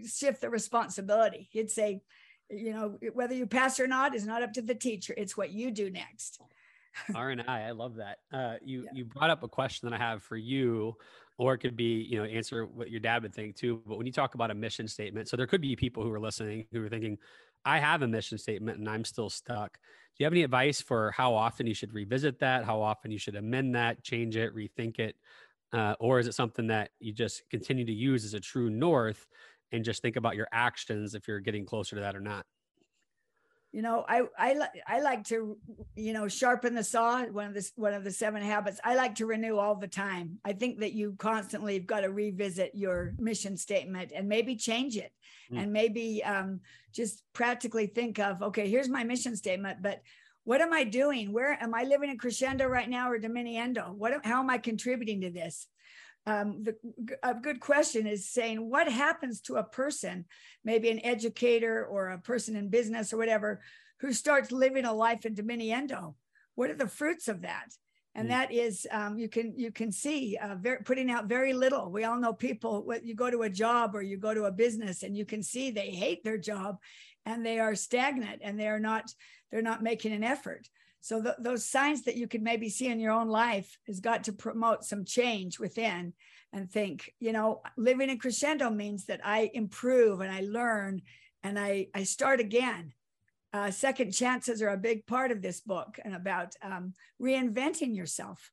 [0.05, 1.49] shift the responsibility.
[1.51, 1.99] He'd say,
[2.49, 5.13] "You know, whether you pass or not is not up to the teacher.
[5.17, 6.39] It's what you do next."
[7.15, 8.19] R and I, I love that.
[8.31, 8.91] Uh, you yeah.
[8.93, 10.95] you brought up a question that I have for you
[11.41, 14.05] or it could be you know answer what your dad would think too but when
[14.05, 16.85] you talk about a mission statement so there could be people who are listening who
[16.85, 17.17] are thinking
[17.65, 19.73] i have a mission statement and i'm still stuck.
[19.73, 23.17] Do you have any advice for how often you should revisit that how often you
[23.17, 25.15] should amend that change it rethink it?
[25.73, 29.25] Uh, or is it something that you just continue to use as a true north
[29.71, 32.45] and just think about your actions if you're getting closer to that or not
[33.71, 34.55] you know i i,
[34.87, 35.57] I like to
[35.95, 38.79] you know sharpen the saw one of the one of the seven habits.
[38.83, 40.39] I like to renew all the time.
[40.43, 44.97] I think that you constantly have got to revisit your mission statement and maybe change
[44.97, 45.11] it
[45.51, 45.61] mm.
[45.61, 46.61] and maybe um,
[46.93, 50.01] just practically think of okay here's my mission statement but
[50.43, 51.31] what am i doing?
[51.31, 53.93] Where am i living in crescendo right now or diminuendo?
[53.93, 55.67] What how am i contributing to this
[56.25, 56.75] um, the,
[57.23, 60.25] a good question is saying what happens to a person,
[60.63, 63.61] maybe an educator or a person in business or whatever,
[64.01, 66.15] who starts living a life in diminuendo?
[66.55, 67.69] What are the fruits of that?
[68.13, 68.31] And mm.
[68.31, 71.89] that is, um, you can you can see uh, very, putting out very little.
[71.89, 72.83] We all know people.
[72.83, 75.41] What you go to a job or you go to a business, and you can
[75.41, 76.77] see they hate their job,
[77.25, 79.09] and they are stagnant, and they are not
[79.49, 80.67] they're not making an effort.
[81.01, 84.23] So th- those signs that you could maybe see in your own life has got
[84.25, 86.13] to promote some change within
[86.53, 91.01] and think, you know, living in crescendo means that I improve and I learn
[91.43, 92.93] and I, I start again.
[93.53, 98.51] Uh, second chances are a big part of this book and about um, reinventing yourself.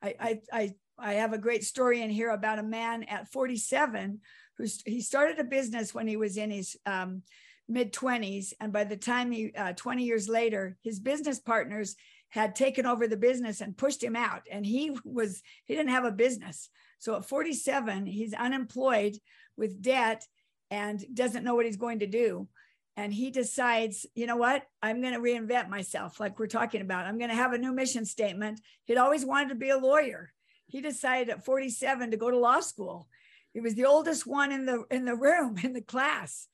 [0.00, 4.20] I, I, I, I have a great story in here about a man at 47
[4.56, 7.22] who he started a business when he was in his um,
[7.68, 8.52] mid 20s.
[8.60, 11.96] And by the time he, uh, 20 years later, his business partners
[12.30, 14.42] had taken over the business and pushed him out.
[14.50, 16.68] And he was, he didn't have a business.
[16.98, 19.16] So at 47, he's unemployed
[19.56, 20.26] with debt
[20.70, 22.48] and doesn't know what he's going to do.
[22.96, 24.64] And he decides, you know what?
[24.82, 27.06] I'm going to reinvent myself, like we're talking about.
[27.06, 28.60] I'm going to have a new mission statement.
[28.86, 30.32] He'd always wanted to be a lawyer.
[30.66, 33.08] He decided at 47 to go to law school.
[33.54, 36.48] He was the oldest one in the in the room in the class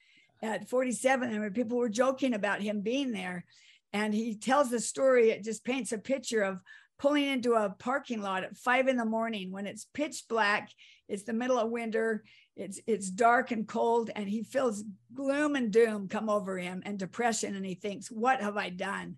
[0.45, 3.45] at 47 I mean, people were joking about him being there.
[3.93, 6.61] And he tells the story it just paints a picture of
[6.99, 10.71] pulling into a parking lot at five in the morning when it's pitch black
[11.09, 12.23] it's the middle of winter
[12.57, 16.99] it's it's dark and cold and he feels gloom and doom come over him and
[16.99, 19.17] depression and he thinks what have i done?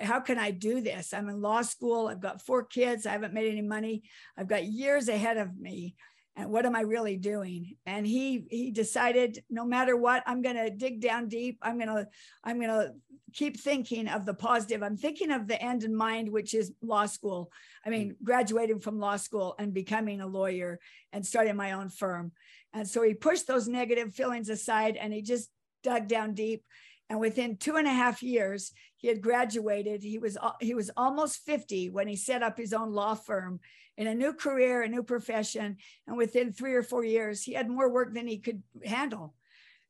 [0.00, 1.14] How can i do this?
[1.14, 4.02] I'm in law school i've got four kids i haven't made any money
[4.36, 5.96] i've got years ahead of me
[6.36, 7.76] and what am i really doing?
[7.86, 11.58] And he he decided no matter what i'm going to dig down deep.
[11.62, 12.06] I'm going to
[12.44, 12.92] i'm going to
[13.32, 14.82] keep thinking of the positive.
[14.82, 17.50] I'm thinking of the end in mind which is law school.
[17.84, 18.24] I mean mm.
[18.24, 20.78] graduating from law school and becoming a lawyer
[21.12, 22.32] and starting my own firm.
[22.72, 25.50] And so he pushed those negative feelings aside and he just
[25.82, 26.64] dug down deep.
[27.08, 28.72] And within two and a half years
[29.06, 32.90] he had graduated he was he was almost 50 when he set up his own
[32.90, 33.60] law firm
[33.96, 35.76] in a new career, a new profession.
[36.08, 39.34] And within three or four years, he had more work than he could handle.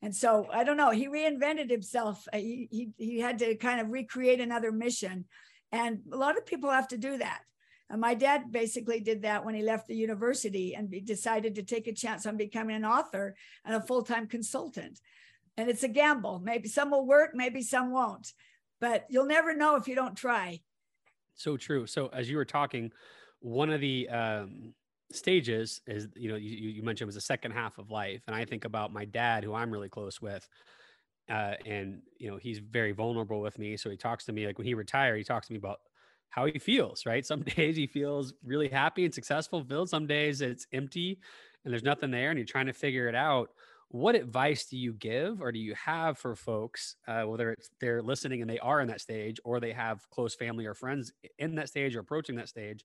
[0.03, 2.29] And so I don't know, he reinvented himself.
[2.31, 5.25] Uh, he, he, he had to kind of recreate another mission.
[5.73, 7.41] And a lot of people have to do that.
[7.89, 11.87] And my dad basically did that when he left the university and decided to take
[11.87, 15.01] a chance on becoming an author and a full time consultant.
[15.57, 16.41] And it's a gamble.
[16.45, 18.35] Maybe some will work, maybe some won't,
[18.81, 20.61] but you'll never know if you don't try.
[21.35, 21.87] So true.
[21.87, 22.93] So as you were talking,
[23.41, 24.75] one of the um,
[25.13, 28.45] stages is you know you, you mentioned was the second half of life and i
[28.45, 30.49] think about my dad who i'm really close with
[31.29, 34.59] uh, and you know he's very vulnerable with me so he talks to me like
[34.59, 35.79] when he retired he talks to me about
[36.29, 40.41] how he feels right some days he feels really happy and successful filled some days
[40.41, 41.19] it's empty
[41.65, 43.51] and there's nothing there and you're trying to figure it out
[43.89, 48.03] what advice do you give or do you have for folks uh, whether it's they're
[48.03, 51.55] listening and they are in that stage or they have close family or friends in
[51.55, 52.85] that stage or approaching that stage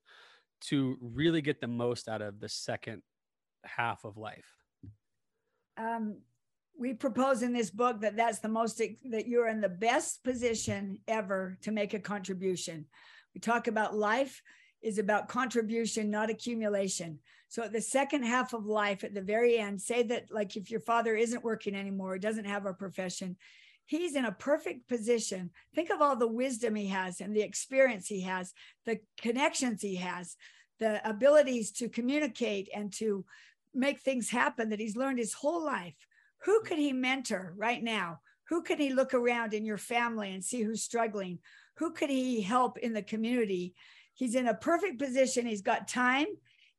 [0.61, 3.01] to really get the most out of the second
[3.63, 4.45] half of life?
[5.77, 6.17] Um,
[6.77, 10.99] we propose in this book that that's the most that you're in the best position
[11.07, 12.85] ever to make a contribution.
[13.33, 14.41] We talk about life
[14.81, 17.19] is about contribution, not accumulation.
[17.51, 20.71] So at the second half of life, at the very end, say that like if
[20.71, 23.35] your father isn't working anymore, doesn't have a profession,
[23.87, 25.49] he's in a perfect position.
[25.75, 28.53] Think of all the wisdom he has and the experience he has,
[28.85, 30.37] the connections he has,
[30.79, 33.25] the abilities to communicate and to
[33.73, 35.97] make things happen that he's learned his whole life.
[36.45, 38.21] Who could he mentor right now?
[38.47, 41.39] Who could he look around in your family and see who's struggling?
[41.79, 43.73] Who could he help in the community?
[44.13, 45.45] He's in a perfect position.
[45.45, 46.27] He's got time.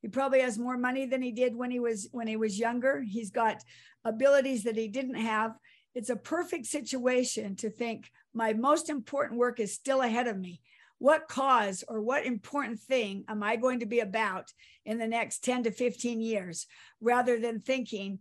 [0.02, 3.02] He probably has more money than he did when he was when he was younger.
[3.02, 3.62] He's got
[4.04, 5.54] abilities that he didn't have
[5.94, 10.60] it's a perfect situation to think my most important work is still ahead of me.
[10.98, 14.52] What cause or what important thing am I going to be about
[14.87, 16.66] in the next 10 to 15 years
[17.00, 18.20] rather than thinking,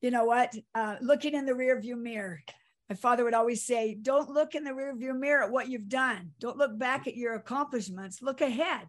[0.00, 2.40] you know what, uh, looking in the rearview mirror.
[2.88, 6.30] My father would always say, Don't look in the rearview mirror at what you've done.
[6.40, 8.22] Don't look back at your accomplishments.
[8.22, 8.88] Look ahead.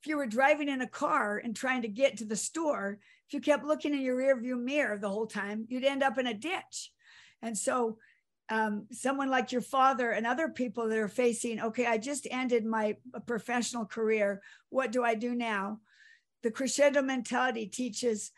[0.00, 3.34] If you were driving in a car and trying to get to the store, if
[3.34, 6.34] you kept looking in your rearview mirror the whole time, you'd end up in a
[6.34, 6.92] ditch.
[7.42, 7.98] And so
[8.48, 12.64] um, someone like your father and other people that are facing, okay, I just ended
[12.64, 12.96] my
[13.26, 14.40] professional career.
[14.70, 15.80] What do I do now?
[16.42, 18.30] The crescendo mentality teaches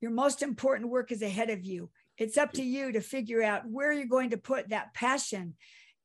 [0.00, 1.90] your most important work is ahead of you.
[2.16, 5.54] It's up to you to figure out where you're going to put that passion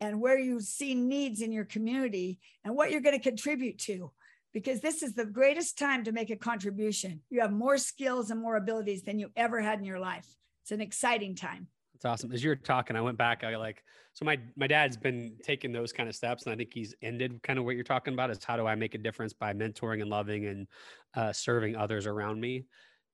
[0.02, 4.12] and where you see needs in your community and what you're going to contribute to
[4.54, 7.22] because this is the greatest time to make a contribution.
[7.30, 10.28] You have more skills and more abilities than you ever had in your life.
[10.62, 11.68] It's an exciting time.
[11.94, 12.32] That's awesome.
[12.32, 13.44] As you were talking, I went back.
[13.44, 13.84] I like
[14.14, 17.42] so my my dad's been taking those kind of steps, and I think he's ended
[17.44, 20.02] kind of what you're talking about is how do I make a difference by mentoring
[20.02, 20.68] and loving and
[21.16, 22.66] uh, serving others around me.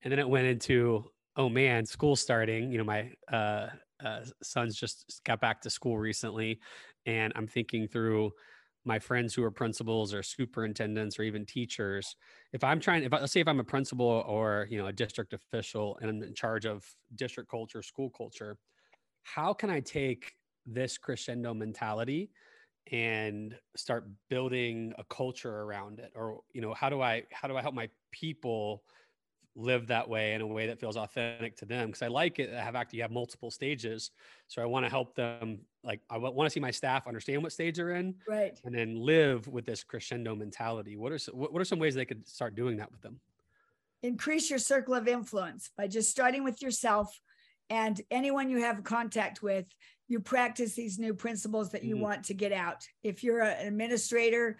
[0.02, 1.04] And then it went into
[1.36, 2.70] oh man, school starting.
[2.70, 3.68] You know, my uh,
[4.04, 6.60] uh, sons just got back to school recently,
[7.06, 8.32] and I'm thinking through
[8.84, 12.16] my friends who are principals or superintendents or even teachers
[12.52, 14.92] if i'm trying if I, let's say if i'm a principal or you know a
[14.92, 18.56] district official and i'm in charge of district culture school culture
[19.22, 20.32] how can i take
[20.66, 22.30] this crescendo mentality
[22.92, 26.12] and start building a culture around it?
[26.14, 28.82] Or you know how do i how do i help my people
[29.56, 32.54] live that way in a way that feels authentic to them because i like it
[32.54, 34.10] I have actually you have multiple stages
[34.46, 37.52] so i want to help them like i want to see my staff understand what
[37.52, 38.58] stage they're in right.
[38.64, 40.96] and then live with this crescendo mentality.
[40.96, 43.20] What are some, what are some ways they could start doing that with them?
[44.02, 47.20] Increase your circle of influence by just starting with yourself
[47.68, 49.66] and anyone you have contact with
[50.08, 52.04] you practice these new principles that you mm-hmm.
[52.04, 52.86] want to get out.
[53.02, 54.58] If you're an administrator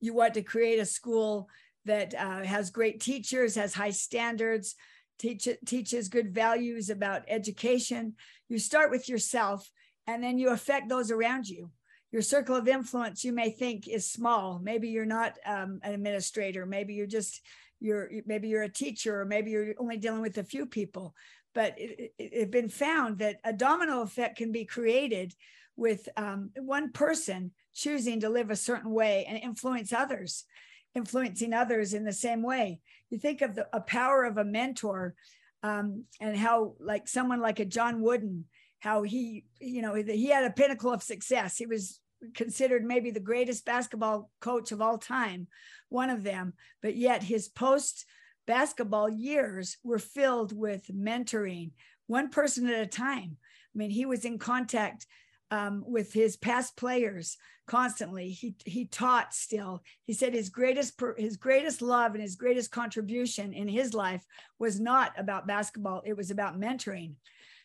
[0.00, 1.48] you want to create a school
[1.84, 4.74] that uh, has great teachers, has high standards,
[5.18, 8.14] teach, teaches good values about education.
[8.48, 9.70] You start with yourself
[10.06, 11.70] and then you affect those around you.
[12.12, 14.58] Your circle of influence, you may think is small.
[14.62, 16.66] Maybe you're not um, an administrator.
[16.66, 17.40] Maybe you're just
[17.78, 21.14] you're maybe you're a teacher, or maybe you're only dealing with a few people.
[21.54, 25.34] But it, it, it's been found that a domino effect can be created
[25.76, 30.44] with um, one person choosing to live a certain way and influence others
[30.94, 32.80] influencing others in the same way.
[33.10, 35.14] You think of the a power of a mentor
[35.62, 38.46] um, and how like someone like a John Wooden,
[38.80, 41.56] how he, you know, he had a pinnacle of success.
[41.56, 42.00] He was
[42.34, 45.48] considered maybe the greatest basketball coach of all time,
[45.88, 48.04] one of them, but yet his post
[48.46, 51.70] basketball years were filled with mentoring,
[52.06, 53.36] one person at a time.
[53.74, 55.06] I mean, he was in contact
[55.50, 57.36] um, with his past players
[57.70, 58.30] constantly.
[58.30, 59.84] He he taught still.
[60.04, 64.26] He said his greatest his greatest love and his greatest contribution in his life
[64.58, 66.02] was not about basketball.
[66.04, 67.14] It was about mentoring.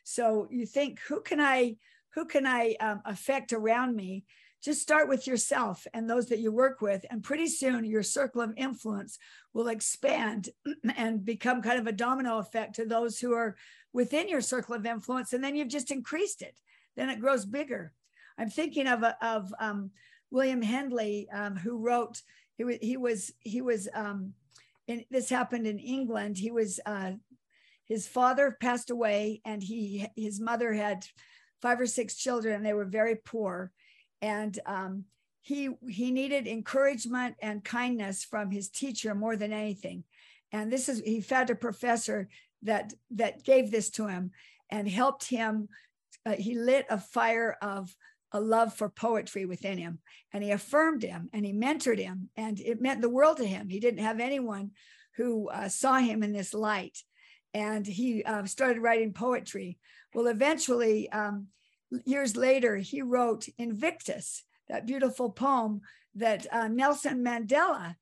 [0.04, 1.78] So you think who can I
[2.14, 4.26] who can I um, affect around me?
[4.64, 8.42] Just start with yourself and those that you work with, and pretty soon your circle
[8.42, 9.18] of influence
[9.54, 10.50] will expand
[10.96, 13.56] and become kind of a domino effect to those who are
[13.92, 16.60] within your circle of influence, and then you've just increased it
[16.96, 17.92] then it grows bigger.
[18.38, 19.92] I'm thinking of, of um,
[20.32, 22.22] William Henley, um, who wrote,
[22.58, 24.34] he, was, he was, he was um,
[24.88, 26.38] in, this happened in England.
[26.38, 27.14] He was, uh,
[27.86, 31.06] his father passed away and he, his mother had
[31.62, 33.72] five or six children and they were very poor.
[34.22, 35.06] And um,
[35.42, 40.04] he, he needed encouragement and kindness from his teacher more than anything.
[40.52, 42.30] And this is, he found a professor
[42.64, 44.32] that, that gave this to him
[44.70, 45.70] and helped him
[46.26, 47.96] uh, he lit a fire of
[48.36, 50.00] a love for poetry within him
[50.34, 53.70] and he affirmed him and he mentored him and it meant the world to him.
[53.70, 54.72] He didn't have anyone
[55.16, 56.98] who uh, saw him in this light
[57.54, 59.78] and he uh, started writing poetry.
[60.14, 61.48] Well eventually um,
[62.04, 65.82] years later he wrote invictus that beautiful poem
[66.16, 67.96] that uh, nelson mandela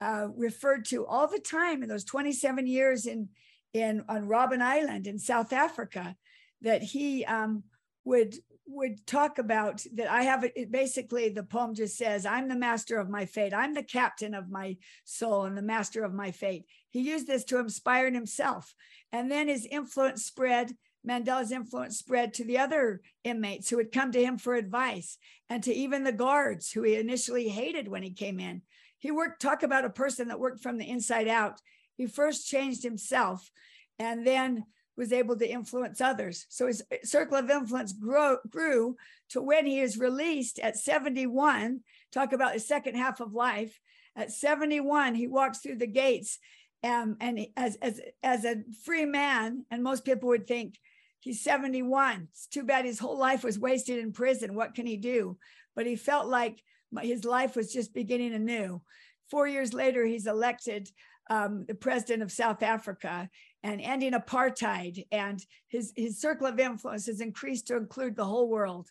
[0.00, 3.28] uh, referred to all the time in those 27 years in
[3.72, 6.14] in on robben island in south africa
[6.62, 7.62] that he um,
[8.04, 8.34] would
[8.72, 12.98] would talk about that i have it basically the poem just says i'm the master
[12.98, 13.52] of my fate.
[13.54, 16.64] I'm the captain of my soul and the master of my fate.
[16.90, 18.74] He used this to inspire himself.
[19.12, 20.72] And then his influence spread
[21.06, 25.16] mandela's influence spread to the other inmates who had come to him for advice
[25.48, 28.60] and to even the guards who he initially hated when he came in.
[28.98, 31.58] He worked talk about a person that worked from the inside out.
[31.96, 33.50] He first changed himself
[33.98, 34.64] and then
[34.96, 36.46] was able to influence others.
[36.48, 38.96] So his circle of influence grew, grew
[39.30, 41.80] to when he is released at 71.
[42.12, 43.80] Talk about the second half of life.
[44.16, 46.38] At 71, he walks through the gates
[46.82, 50.78] um, and as, as, as a free man, and most people would think
[51.20, 52.28] he's 71.
[52.30, 54.54] It's too bad his whole life was wasted in prison.
[54.54, 55.36] What can he do?
[55.76, 56.62] But he felt like
[57.00, 58.82] his life was just beginning anew.
[59.30, 60.88] Four years later, he's elected
[61.28, 63.28] um, the president of South Africa
[63.62, 65.06] and ending apartheid.
[65.12, 68.88] And his, his circle of influence has increased to include the whole world.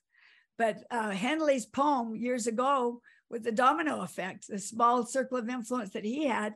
[0.58, 5.92] But uh, Henley's poem years ago with the domino effect, the small circle of influence
[5.92, 6.56] that he had,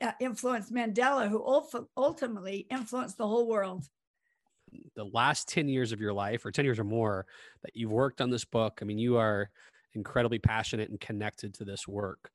[0.00, 1.44] uh, influenced Mandela, who
[1.96, 3.84] ultimately influenced the whole world.
[4.96, 7.26] The last 10 years of your life, or 10 years or more,
[7.62, 9.50] that you've worked on this book, I mean, you are
[9.92, 12.30] incredibly passionate and connected to this work.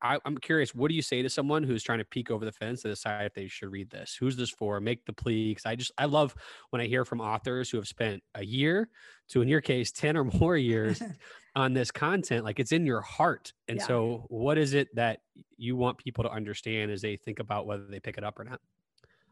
[0.00, 2.52] I, am curious, what do you say to someone who's trying to peek over the
[2.52, 4.16] fence to decide if they should read this?
[4.18, 4.80] Who's this for?
[4.80, 5.50] Make the plea.
[5.50, 6.34] Because I just, I love
[6.70, 8.88] when I hear from authors who have spent a year
[9.28, 11.02] to, in your case, 10 or more years
[11.54, 12.44] on this content.
[12.44, 13.52] Like it's in your heart.
[13.68, 13.86] And yeah.
[13.86, 15.20] so, what is it that
[15.58, 18.44] you want people to understand as they think about whether they pick it up or
[18.44, 18.60] not?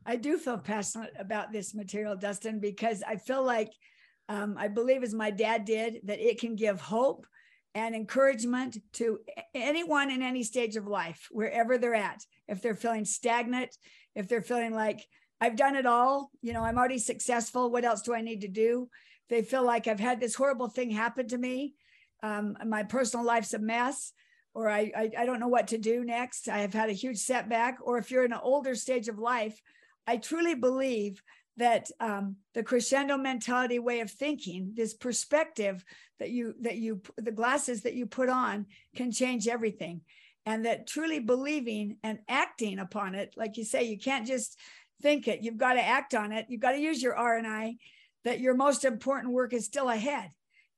[0.05, 3.71] I do feel passionate about this material, Dustin, because I feel like
[4.29, 7.27] um, I believe, as my dad did, that it can give hope
[7.75, 9.21] and encouragement to
[9.55, 12.21] anyone in any stage of life, wherever they're at.
[12.49, 13.77] If they're feeling stagnant,
[14.15, 15.07] if they're feeling like
[15.41, 17.71] I've done it all, you know, I'm already successful.
[17.71, 18.89] What else do I need to do?
[19.29, 21.75] They feel like I've had this horrible thing happen to me.
[22.23, 24.13] Um, my personal life's a mess,
[24.53, 26.49] or I, I, I don't know what to do next.
[26.49, 27.79] I have had a huge setback.
[27.81, 29.59] Or if you're in an older stage of life,
[30.07, 31.23] I truly believe
[31.57, 35.85] that um, the crescendo mentality way of thinking, this perspective
[36.19, 40.01] that you that you the glasses that you put on can change everything,
[40.47, 44.59] and that truly believing and acting upon it, like you say, you can't just
[45.03, 45.43] think it.
[45.43, 46.47] You've got to act on it.
[46.49, 47.77] You've got to use your R and I.
[48.25, 50.29] That your most important work is still ahead.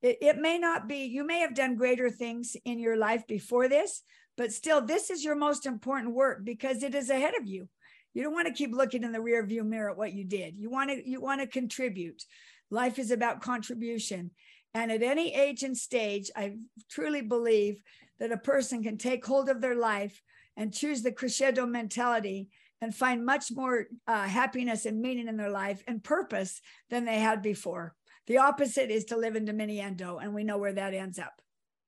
[0.01, 1.05] It, it may not be.
[1.07, 4.03] You may have done greater things in your life before this,
[4.37, 7.68] but still, this is your most important work because it is ahead of you
[8.14, 10.56] you don't want to keep looking in the rear view mirror at what you did.
[10.58, 12.22] You want to you want to contribute.
[12.70, 14.30] Life is about contribution.
[14.74, 16.54] And at any age and stage, I
[16.90, 17.82] truly believe
[18.18, 20.22] that a person can take hold of their life
[20.56, 22.48] and choose the crescendo mentality
[22.80, 26.60] and find much more uh, happiness and meaning in their life and purpose
[26.90, 27.94] than they had before.
[28.26, 31.40] The opposite is to live in diminuendo, and we know where that ends up.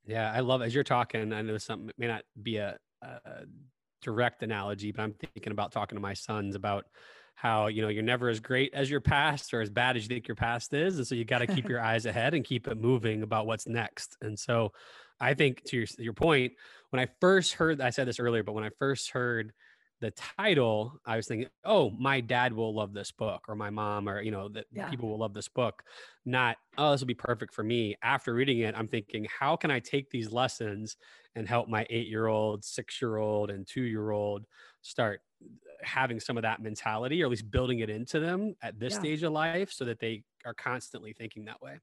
[0.06, 1.32] Yeah, I love as you're talking.
[1.32, 3.18] I know something may not be a, a
[4.04, 6.86] direct analogy, but I'm thinking about talking to my sons about
[7.34, 10.08] how you know you're never as great as your past or as bad as you
[10.08, 12.68] think your past is and so you got to keep your eyes ahead and keep
[12.68, 14.16] it moving about what's next.
[14.22, 14.72] And so
[15.20, 16.52] i think to your, your point
[16.90, 19.52] when i first heard i said this earlier but when i first heard
[20.00, 24.08] the title, I was thinking, oh, my dad will love this book, or my mom,
[24.08, 24.88] or you know, that yeah.
[24.88, 25.82] people will love this book.
[26.24, 27.96] Not, oh, this will be perfect for me.
[28.02, 30.96] After reading it, I'm thinking, how can I take these lessons
[31.36, 34.44] and help my eight-year-old, six-year-old, and two-year-old
[34.82, 35.46] start uh,
[35.82, 39.00] having some of that mentality, or at least building it into them at this yeah.
[39.00, 41.78] stage of life, so that they are constantly thinking that way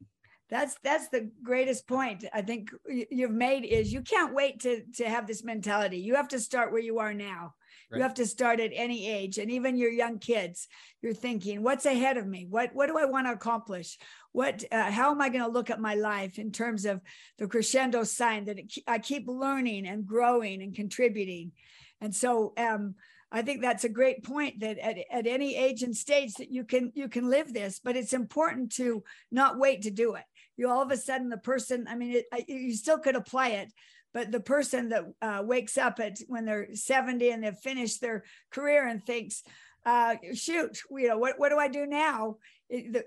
[0.51, 2.69] that's that's the greatest point i think
[3.09, 6.71] you've made is you can't wait to to have this mentality you have to start
[6.71, 7.53] where you are now
[7.91, 7.97] right.
[7.97, 10.67] you have to start at any age and even your young kids
[11.01, 12.45] you're thinking what's ahead of me?
[12.49, 13.97] What what do i want to accomplish?
[14.31, 17.01] What uh, how am i going to look at my life in terms of
[17.37, 21.51] the crescendo sign that it, i keep learning and growing and contributing?
[21.99, 22.95] And so um,
[23.31, 26.63] I think that's a great point that at, at any age and stage that you
[26.63, 30.23] can you can live this, but it's important to not wait to do it.
[30.57, 33.71] You all of a sudden the person i mean it, you still could apply it
[34.13, 38.23] but the person that uh, wakes up at when they're 70 and they've finished their
[38.51, 39.43] career and thinks
[39.85, 42.37] uh, shoot you know what, what do i do now?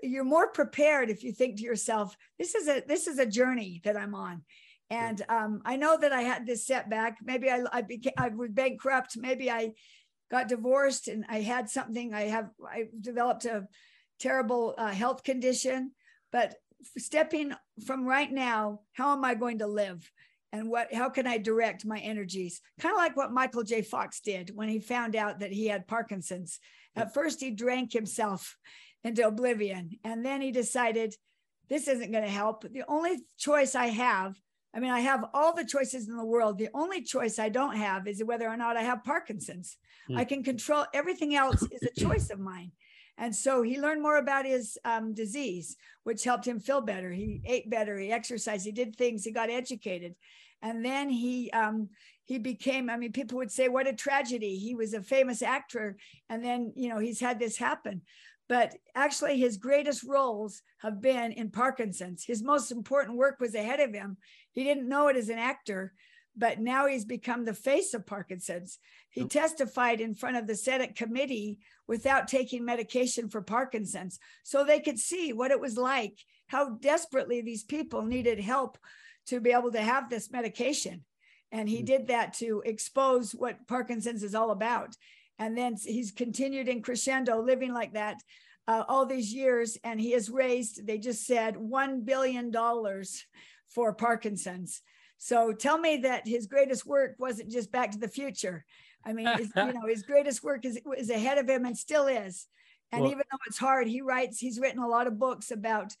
[0.03, 3.81] You're more prepared if you think to yourself this is a this is a journey
[3.83, 4.43] that i'm on.
[4.89, 7.17] And um, i know that i had this setback.
[7.23, 9.17] Maybe i i became i was bankrupt.
[9.17, 9.71] Maybe i
[10.29, 12.13] got divorced and i had something.
[12.13, 13.67] I have i developed a
[14.19, 15.91] terrible uh, health condition.
[16.31, 16.55] But
[16.97, 17.53] stepping
[17.85, 20.09] from right now, how am I going to live?
[20.55, 22.61] And what how can I direct my energies?
[22.79, 23.81] Kind of like what Michael J.
[23.81, 26.59] Fox did when he found out that he had Parkinson's.
[26.95, 28.55] At first, he drank himself
[29.03, 29.99] into oblivion.
[30.05, 31.13] And then he decided,
[31.69, 32.63] this isn't going to help.
[32.63, 34.35] The only choice I have,
[34.73, 36.57] I mean, I have all the choices in the world.
[36.57, 39.75] The only choice I don't have is whether or not I have Parkinson's.
[40.09, 40.17] Mm.
[40.17, 42.71] I can control everything else is a choice of mine.
[43.17, 47.11] And so he learned more about his um, disease, which helped him feel better.
[47.11, 50.15] He ate better, he exercised, he did things, he got educated.
[50.61, 51.89] And then he um,
[52.25, 54.57] he became, I mean, people would say, what a tragedy.
[54.57, 55.95] He was a famous actor.
[56.29, 58.01] And then, you know, he's had this happen.
[58.47, 62.23] But actually, his greatest roles have been in Parkinson's.
[62.23, 64.17] His most important work was ahead of him.
[64.51, 65.93] He didn't know it as an actor,
[66.35, 68.79] but now he's become the face of Parkinson's.
[69.09, 69.29] He yep.
[69.29, 74.99] testified in front of the Senate committee without taking medication for Parkinson's so they could
[74.99, 78.77] see what it was like, how desperately these people needed help
[79.27, 81.03] to be able to have this medication.
[81.51, 81.85] And he mm-hmm.
[81.85, 84.95] did that to expose what Parkinson's is all about.
[85.39, 88.17] And then he's continued in crescendo living like that
[88.67, 92.51] uh, all these years, and he has raised, they just said, $1 billion
[93.69, 94.81] for Parkinson's.
[95.17, 98.65] So tell me that his greatest work wasn't just Back to the Future.
[99.05, 102.07] I mean, his, you know, his greatest work is, is ahead of him and still
[102.07, 102.47] is.
[102.91, 105.93] And well, even though it's hard, he writes, he's written a lot of books about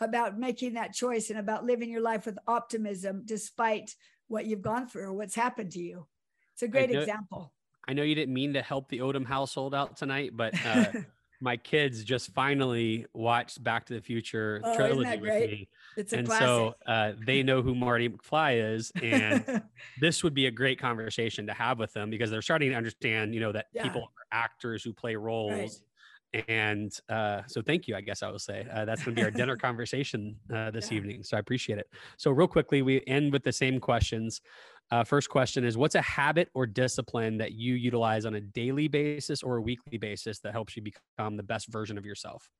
[0.00, 3.94] about making that choice and about living your life with optimism despite
[4.28, 6.06] what you've gone through or what's happened to you.
[6.52, 7.52] It's a great I know, example.
[7.86, 10.86] I know you didn't mean to help the Odom household out tonight, but uh,
[11.40, 15.68] my kids just finally watched Back to the Future oh, trilogy with me.
[15.96, 16.46] It's a and classic.
[16.46, 19.62] so uh, they know who Marty McFly is, and
[20.00, 23.34] this would be a great conversation to have with them because they're starting to understand,
[23.34, 23.84] you know, that yeah.
[23.84, 25.52] people are actors who play roles.
[25.52, 25.70] Right.
[26.48, 27.96] And uh, so, thank you.
[27.96, 30.90] I guess I will say uh, that's going to be our dinner conversation uh, this
[30.90, 30.98] yeah.
[30.98, 31.22] evening.
[31.22, 31.88] So I appreciate it.
[32.18, 34.40] So, real quickly, we end with the same questions.
[34.90, 38.88] Uh, first question is What's a habit or discipline that you utilize on a daily
[38.88, 42.50] basis or a weekly basis that helps you become the best version of yourself?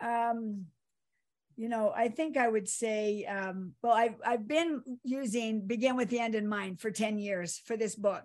[0.00, 0.66] Um,
[1.56, 6.10] you know, I think I would say, um, well, I've, I've been using Begin with
[6.10, 8.24] the End in Mind for 10 years for this book.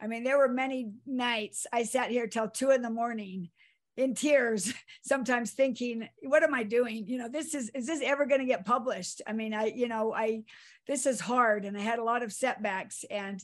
[0.00, 3.50] I mean, there were many nights I sat here till two in the morning
[3.96, 4.72] in tears
[5.02, 7.06] sometimes thinking what am i doing?
[7.06, 9.22] You know this is is this ever going to get published?
[9.26, 10.42] I mean i you know i
[10.86, 13.42] this is hard and i had a lot of setbacks and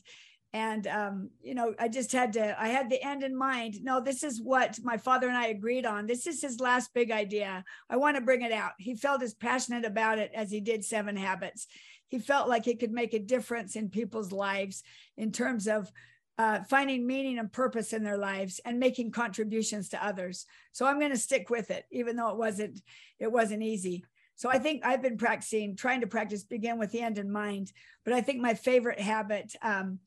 [0.51, 3.83] and um, you know i just had to i had the end in mind.
[3.83, 6.07] No this is what my father and i agreed on.
[6.07, 7.63] This is his last big idea.
[7.89, 8.71] I want to bring it out.
[8.79, 11.67] He felt as passionate about it as he did seven habits.
[12.07, 14.81] He felt like it could make a difference in people's lives
[15.15, 15.91] in terms of
[16.39, 20.45] uh, finding meaning and purpose in their lives and making contributions to others.
[20.71, 22.81] So I'm going to stick with it, even though it wasn't
[23.19, 24.05] it wasn't easy.
[24.35, 27.73] So I think I've been practicing, trying to practice begin with the end in mind.
[28.05, 29.99] But I think my favorite habit, um,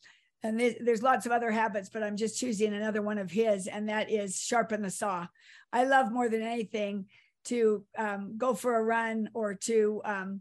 [0.43, 3.91] and there's lots of other habits, but I'm just choosing another one of his, and
[3.91, 5.27] that is sharpen the saw.
[5.71, 7.09] I love more than anything
[7.45, 10.41] to um, go for a run or to um,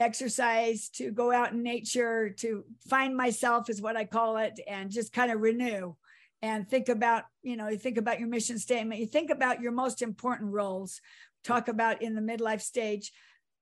[0.00, 4.90] exercise, to go out in nature, to find myself is what I call it, and
[4.90, 5.94] just kind of renew
[6.40, 9.72] and think about, you know, you think about your mission statement, you think about your
[9.72, 11.00] most important roles,
[11.42, 13.12] talk about in the midlife stage.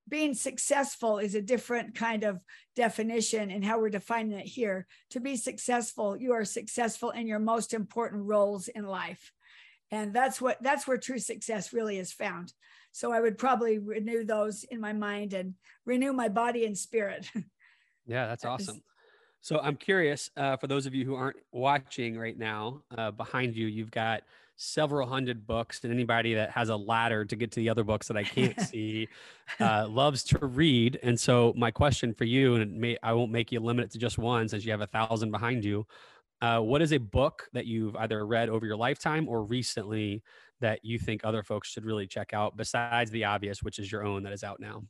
[0.08, 2.40] Being successful is a different kind of
[2.76, 4.86] definition and how we're defining it here.
[5.10, 9.32] To be successful, you are successful in your most important roles in life.
[9.90, 12.52] And that's what that's where true success really is found.
[12.96, 15.52] So I would probably renew those in my mind and
[15.84, 17.30] renew my body and spirit.
[18.08, 18.80] Yeah, that's awesome.
[19.40, 23.56] So I'm curious uh, for those of you who aren't watching right now, uh, behind
[23.56, 24.22] you, you've got
[24.54, 28.06] several hundred books, and anybody that has a ladder to get to the other books
[28.06, 29.08] that I can't see
[29.58, 31.00] uh, loves to read.
[31.02, 33.98] And so my question for you, and may, I won't make you limit it to
[33.98, 35.84] just one, since you have a thousand behind you.
[36.40, 40.22] Uh, what is a book that you've either read over your lifetime or recently
[40.60, 44.04] that you think other folks should really check out besides the obvious, which is your
[44.04, 44.82] own that is out now?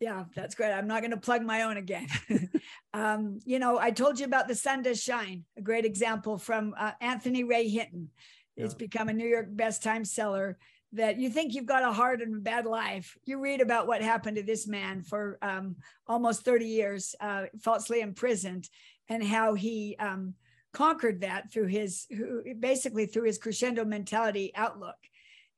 [0.00, 0.72] yeah, that's great.
[0.72, 2.08] I'm not going to plug my own again.
[2.92, 6.74] um, you know, I told you about The Sun Does Shine, a great example from
[6.76, 8.08] uh, Anthony Ray Hinton.
[8.56, 10.58] It's become a New York best time seller
[10.92, 13.16] that you think you've got a hard and bad life.
[13.24, 15.76] You read about what happened to this man for um,
[16.06, 18.68] almost 30 years, uh, falsely imprisoned,
[19.08, 20.34] and how he um,
[20.72, 24.96] conquered that through his who basically through his crescendo mentality outlook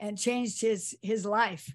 [0.00, 1.72] and changed his his life.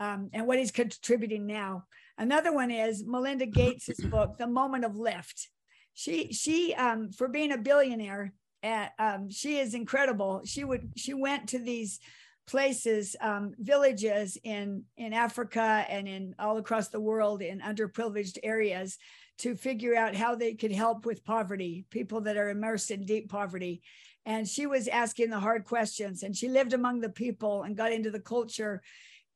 [0.00, 1.84] Um, and what he's contributing now.
[2.16, 5.48] Another one is melinda gates's book the moment of lift.
[5.94, 8.32] She she um, for being a billionaire
[8.62, 10.42] uh, um, she is incredible.
[10.44, 12.00] She would she went to these
[12.48, 18.96] places um, villages in in africa and in all across the world in underprivileged areas
[19.38, 23.30] to figure out how they could help with poverty, people that are immersed in deep
[23.30, 23.82] poverty.
[24.26, 27.92] And she was asking the hard questions and she lived among the people and got
[27.92, 28.82] into the culture.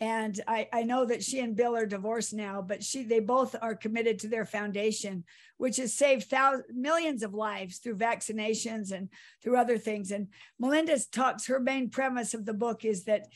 [0.00, 3.54] And I, I know that she and Bill are divorced now, but she they both
[3.62, 5.22] are committed to their foundation,
[5.58, 9.08] which has saved thousands, millions of lives through vaccinations and
[9.42, 10.10] through other things.
[10.10, 10.26] And
[10.58, 13.28] Melinda talks, her main premise of the book is that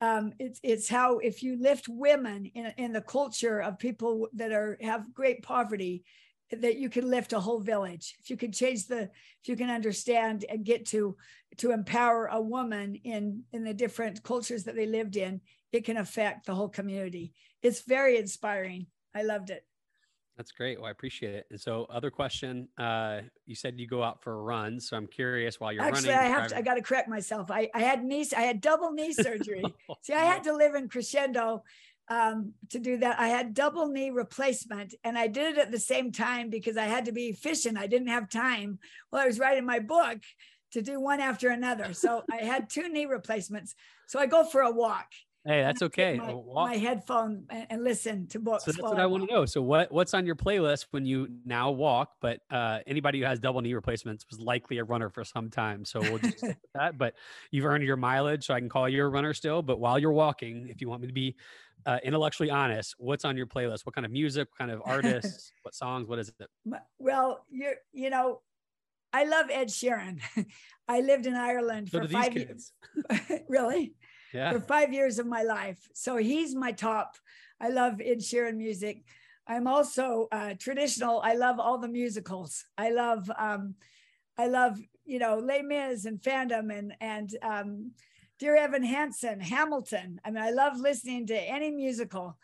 [0.00, 4.52] um, it's it's how if you lift women in, in the culture of people that
[4.52, 6.04] are have great poverty
[6.50, 8.16] that you can lift a whole village.
[8.20, 11.16] If you can change the if you can understand and get to
[11.58, 15.40] to empower a woman in in the different cultures that they lived in
[15.72, 17.32] it can affect the whole community.
[17.62, 18.86] It's very inspiring.
[19.14, 19.64] I loved it
[20.36, 20.78] that's great.
[20.78, 21.46] Well, I appreciate it.
[21.50, 22.68] And so, other question.
[22.78, 25.60] Uh, you said you go out for a run, so I'm curious.
[25.60, 27.50] While you're actually, running, I have to, I got to correct myself.
[27.50, 29.62] I, I had knee, I had double knee surgery.
[29.88, 31.62] oh, See, I had to live in crescendo
[32.08, 33.18] um, to do that.
[33.18, 36.84] I had double knee replacement, and I did it at the same time because I
[36.84, 37.78] had to be efficient.
[37.78, 38.78] I didn't have time
[39.10, 40.18] while I was writing my book
[40.72, 41.94] to do one after another.
[41.94, 43.74] So I had two knee replacements.
[44.08, 45.06] So I go for a walk
[45.46, 46.16] Hey, that's okay.
[46.16, 48.64] My, my, headphone and, listen to books.
[48.64, 49.44] So that's what I, I want to know.
[49.44, 52.12] So what what's on your playlist when you now walk?
[52.22, 55.84] But uh, anybody who has double knee replacements was likely a runner for some time.
[55.84, 56.96] So we'll just stick with that.
[56.96, 57.14] But
[57.50, 59.60] you've earned your mileage, so I can call you a runner still.
[59.60, 61.36] But while you're walking, if you want me to be
[61.84, 63.84] uh, intellectually honest, what's on your playlist?
[63.84, 64.48] What kind of music?
[64.50, 65.52] What kind of artists?
[65.60, 66.08] what songs?
[66.08, 66.48] What is it?
[66.98, 68.40] Well, you you know,
[69.12, 70.20] I love Ed Sheeran.
[70.88, 72.72] I lived in Ireland so for five years.
[73.48, 73.94] really?
[74.34, 74.50] Yeah.
[74.52, 75.78] For five years of my life.
[75.94, 77.16] So he's my top.
[77.60, 79.04] I love Ed Sheeran music.
[79.46, 81.20] I'm also uh, traditional.
[81.22, 82.64] I love all the musicals.
[82.76, 83.76] I love, um,
[84.36, 87.92] I love, you know, Les Mis and Phantom and and um,
[88.40, 90.20] Dear Evan Hansen, Hamilton.
[90.24, 92.36] I mean, I love listening to any musical.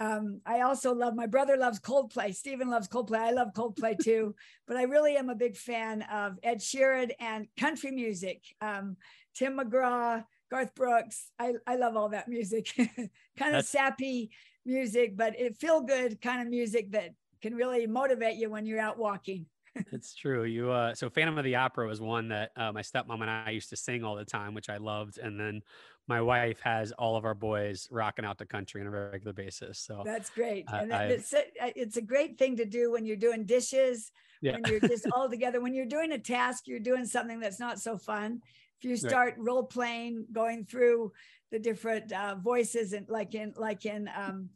[0.00, 2.34] Um, I also love my brother loves Coldplay.
[2.34, 3.18] Stephen loves Coldplay.
[3.18, 4.34] I love Coldplay too,
[4.66, 8.42] but I really am a big fan of Ed Sheeran and country music.
[8.60, 8.96] Um,
[9.34, 11.30] Tim McGraw, Garth Brooks.
[11.38, 12.72] I, I love all that music.
[13.38, 14.30] kind of sappy
[14.64, 17.10] music, but it feel good kind of music that
[17.42, 19.46] can really motivate you when you're out walking
[19.92, 20.44] it's true.
[20.44, 23.50] You uh so Phantom of the Opera was one that uh, my stepmom and I
[23.50, 25.18] used to sing all the time, which I loved.
[25.18, 25.62] And then
[26.08, 29.78] my wife has all of our boys rocking out the country on a regular basis.
[29.78, 30.64] So that's great.
[30.72, 34.12] Uh, and that, it's, a, it's a great thing to do when you're doing dishes,
[34.40, 34.52] yeah.
[34.52, 35.60] when you're just all together.
[35.60, 38.40] When you're doing a task, you're doing something that's not so fun.
[38.78, 39.44] If you start right.
[39.44, 41.12] role playing, going through
[41.50, 44.50] the different uh, voices and like in like in um,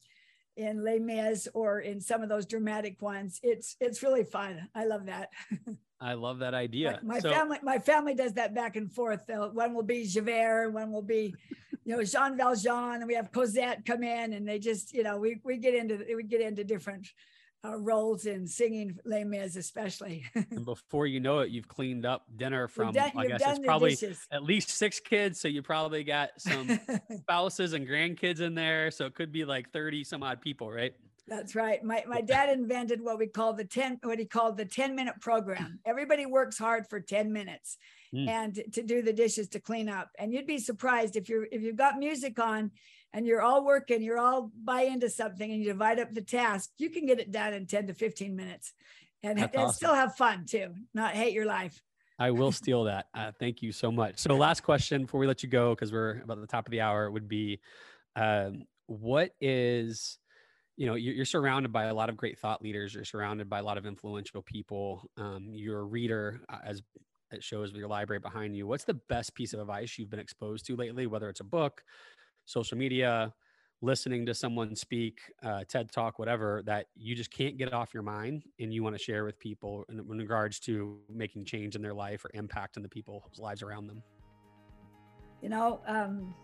[0.56, 3.40] in Les Mis or in some of those dramatic ones.
[3.42, 4.68] It's it's really fun.
[4.74, 5.30] I love that.
[6.00, 6.98] I love that idea.
[7.02, 9.26] My, my so, family, my family does that back and forth.
[9.26, 11.34] They'll, one will be Javert, one will be,
[11.84, 15.18] you know, Jean Valjean, and we have Cosette come in, and they just, you know,
[15.18, 17.06] we we get into we get into different
[17.64, 20.24] uh, roles in singing Les Mis, especially.
[20.34, 23.90] and before you know it, you've cleaned up dinner from, done, I guess it's probably
[23.90, 24.26] dishes.
[24.30, 25.40] at least six kids.
[25.40, 26.80] So you probably got some
[27.18, 28.90] spouses and grandkids in there.
[28.90, 30.94] So it could be like 30 some odd people, right?
[31.28, 31.82] That's right.
[31.84, 35.14] My, my dad invented what we call the 10, what he called the 10 minute
[35.20, 35.78] program.
[35.86, 37.76] Everybody works hard for 10 minutes
[38.12, 38.28] mm.
[38.28, 40.10] and to do the dishes to clean up.
[40.18, 42.72] And you'd be surprised if you're, if you've got music on
[43.12, 46.70] and you're all working, you're all buy into something and you divide up the task,
[46.78, 48.72] you can get it done in 10 to 15 minutes
[49.22, 49.72] and, and awesome.
[49.72, 51.82] still have fun too, not hate your life.
[52.18, 53.06] I will steal that.
[53.14, 54.18] Uh, thank you so much.
[54.18, 56.82] So, last question before we let you go, because we're about the top of the
[56.82, 57.60] hour, would be
[58.14, 60.18] um, what is,
[60.76, 63.60] you know, you're, you're, surrounded by a lot of great thought leaders, you're surrounded by
[63.60, 65.08] a lot of influential people.
[65.16, 66.82] Um, you're a reader, uh, as
[67.32, 68.66] it shows with your library behind you.
[68.66, 71.82] What's the best piece of advice you've been exposed to lately, whether it's a book,
[72.50, 73.32] social media,
[73.80, 78.02] listening to someone speak, uh, TED Talk, whatever, that you just can't get off your
[78.02, 81.82] mind and you want to share with people in, in regards to making change in
[81.82, 84.02] their life or impact on the people's lives around them?
[85.40, 86.34] You know, um,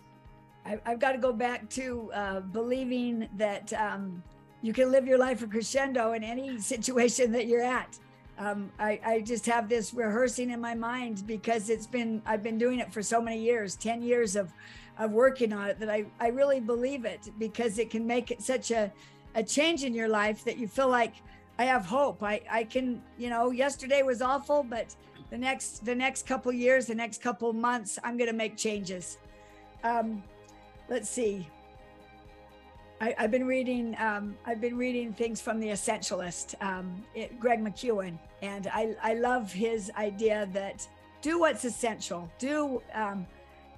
[0.64, 4.22] I, have got to go back to uh, believing that um,
[4.62, 7.98] you can live your life a crescendo in any situation that you're at.
[8.38, 12.58] Um, I, I, just have this rehearsing in my mind because it's been I've been
[12.58, 14.52] doing it for so many years, 10 years of
[14.98, 18.42] of working on it that I, I really believe it because it can make it
[18.42, 18.90] such a,
[19.34, 21.14] a change in your life that you feel like
[21.58, 22.22] I have hope.
[22.22, 24.94] I, I can, you know, yesterday was awful, but
[25.30, 29.18] the next the next couple years, the next couple months, I'm gonna make changes.
[29.82, 30.22] Um,
[30.88, 31.48] let's see.
[33.00, 33.96] I, have been reading.
[33.98, 39.14] Um, I've been reading things from the Essentialist, um, it, Greg McKeown, and I, I
[39.14, 40.88] love his idea that
[41.20, 42.30] do what's essential.
[42.38, 43.26] Do um,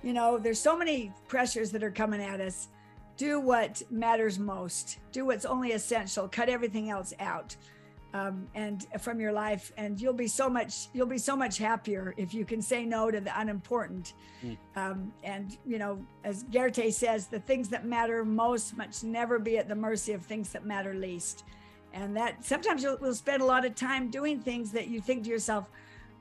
[0.03, 2.69] you know, there's so many pressures that are coming at us.
[3.17, 4.99] Do what matters most.
[5.13, 6.29] Do what's only essential.
[6.29, 7.57] Cut everything else out.
[8.15, 12.15] Um, and from your life and you'll be so much you'll be so much happier
[12.17, 14.57] if you can say no to the unimportant mm.
[14.77, 19.59] um, and you know as Goethe says the things that matter most must never be
[19.59, 21.45] at the mercy of things that matter least
[21.93, 25.25] and that sometimes you'll, you'll spend a lot of time doing things that you think
[25.25, 25.69] to yourself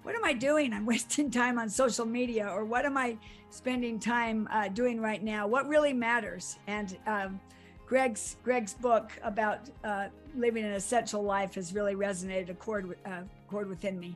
[0.07, 0.71] what am I doing?
[0.71, 3.17] I'm wasting time on social media, or what am I
[3.49, 5.47] spending time uh, doing right now?
[5.47, 6.57] What really matters?
[6.67, 7.41] And um,
[7.85, 13.23] Greg's Greg's book about uh, living an essential life has really resonated a chord uh,
[13.49, 14.15] chord within me.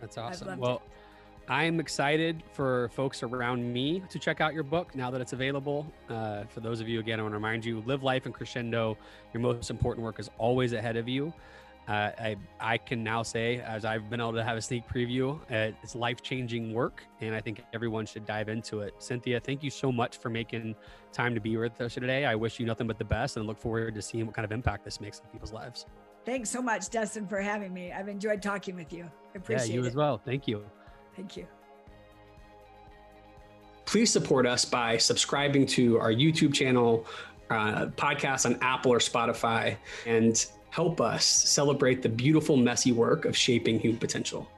[0.00, 0.58] That's awesome.
[0.58, 0.76] Well.
[0.76, 0.82] It.
[1.50, 5.90] I'm excited for folks around me to check out your book now that it's available.
[6.10, 8.98] Uh, for those of you, again, I want to remind you live life in crescendo.
[9.32, 11.32] Your most important work is always ahead of you.
[11.88, 15.40] Uh, I, I can now say, as I've been able to have a sneak preview,
[15.50, 18.94] uh, it's life changing work, and I think everyone should dive into it.
[18.98, 20.74] Cynthia, thank you so much for making
[21.12, 22.26] time to be with us today.
[22.26, 24.52] I wish you nothing but the best and look forward to seeing what kind of
[24.52, 25.86] impact this makes on people's lives.
[26.26, 27.90] Thanks so much, Dustin, for having me.
[27.90, 29.04] I've enjoyed talking with you.
[29.34, 29.68] I appreciate it.
[29.70, 29.88] Yeah, you it.
[29.88, 30.18] as well.
[30.18, 30.62] Thank you.
[31.16, 31.46] Thank you.
[33.86, 37.06] please support us by subscribing to our YouTube channel,
[37.48, 40.44] uh, podcast on Apple or Spotify, and
[40.78, 44.48] help us celebrate the beautiful, messy work of shaping human potential.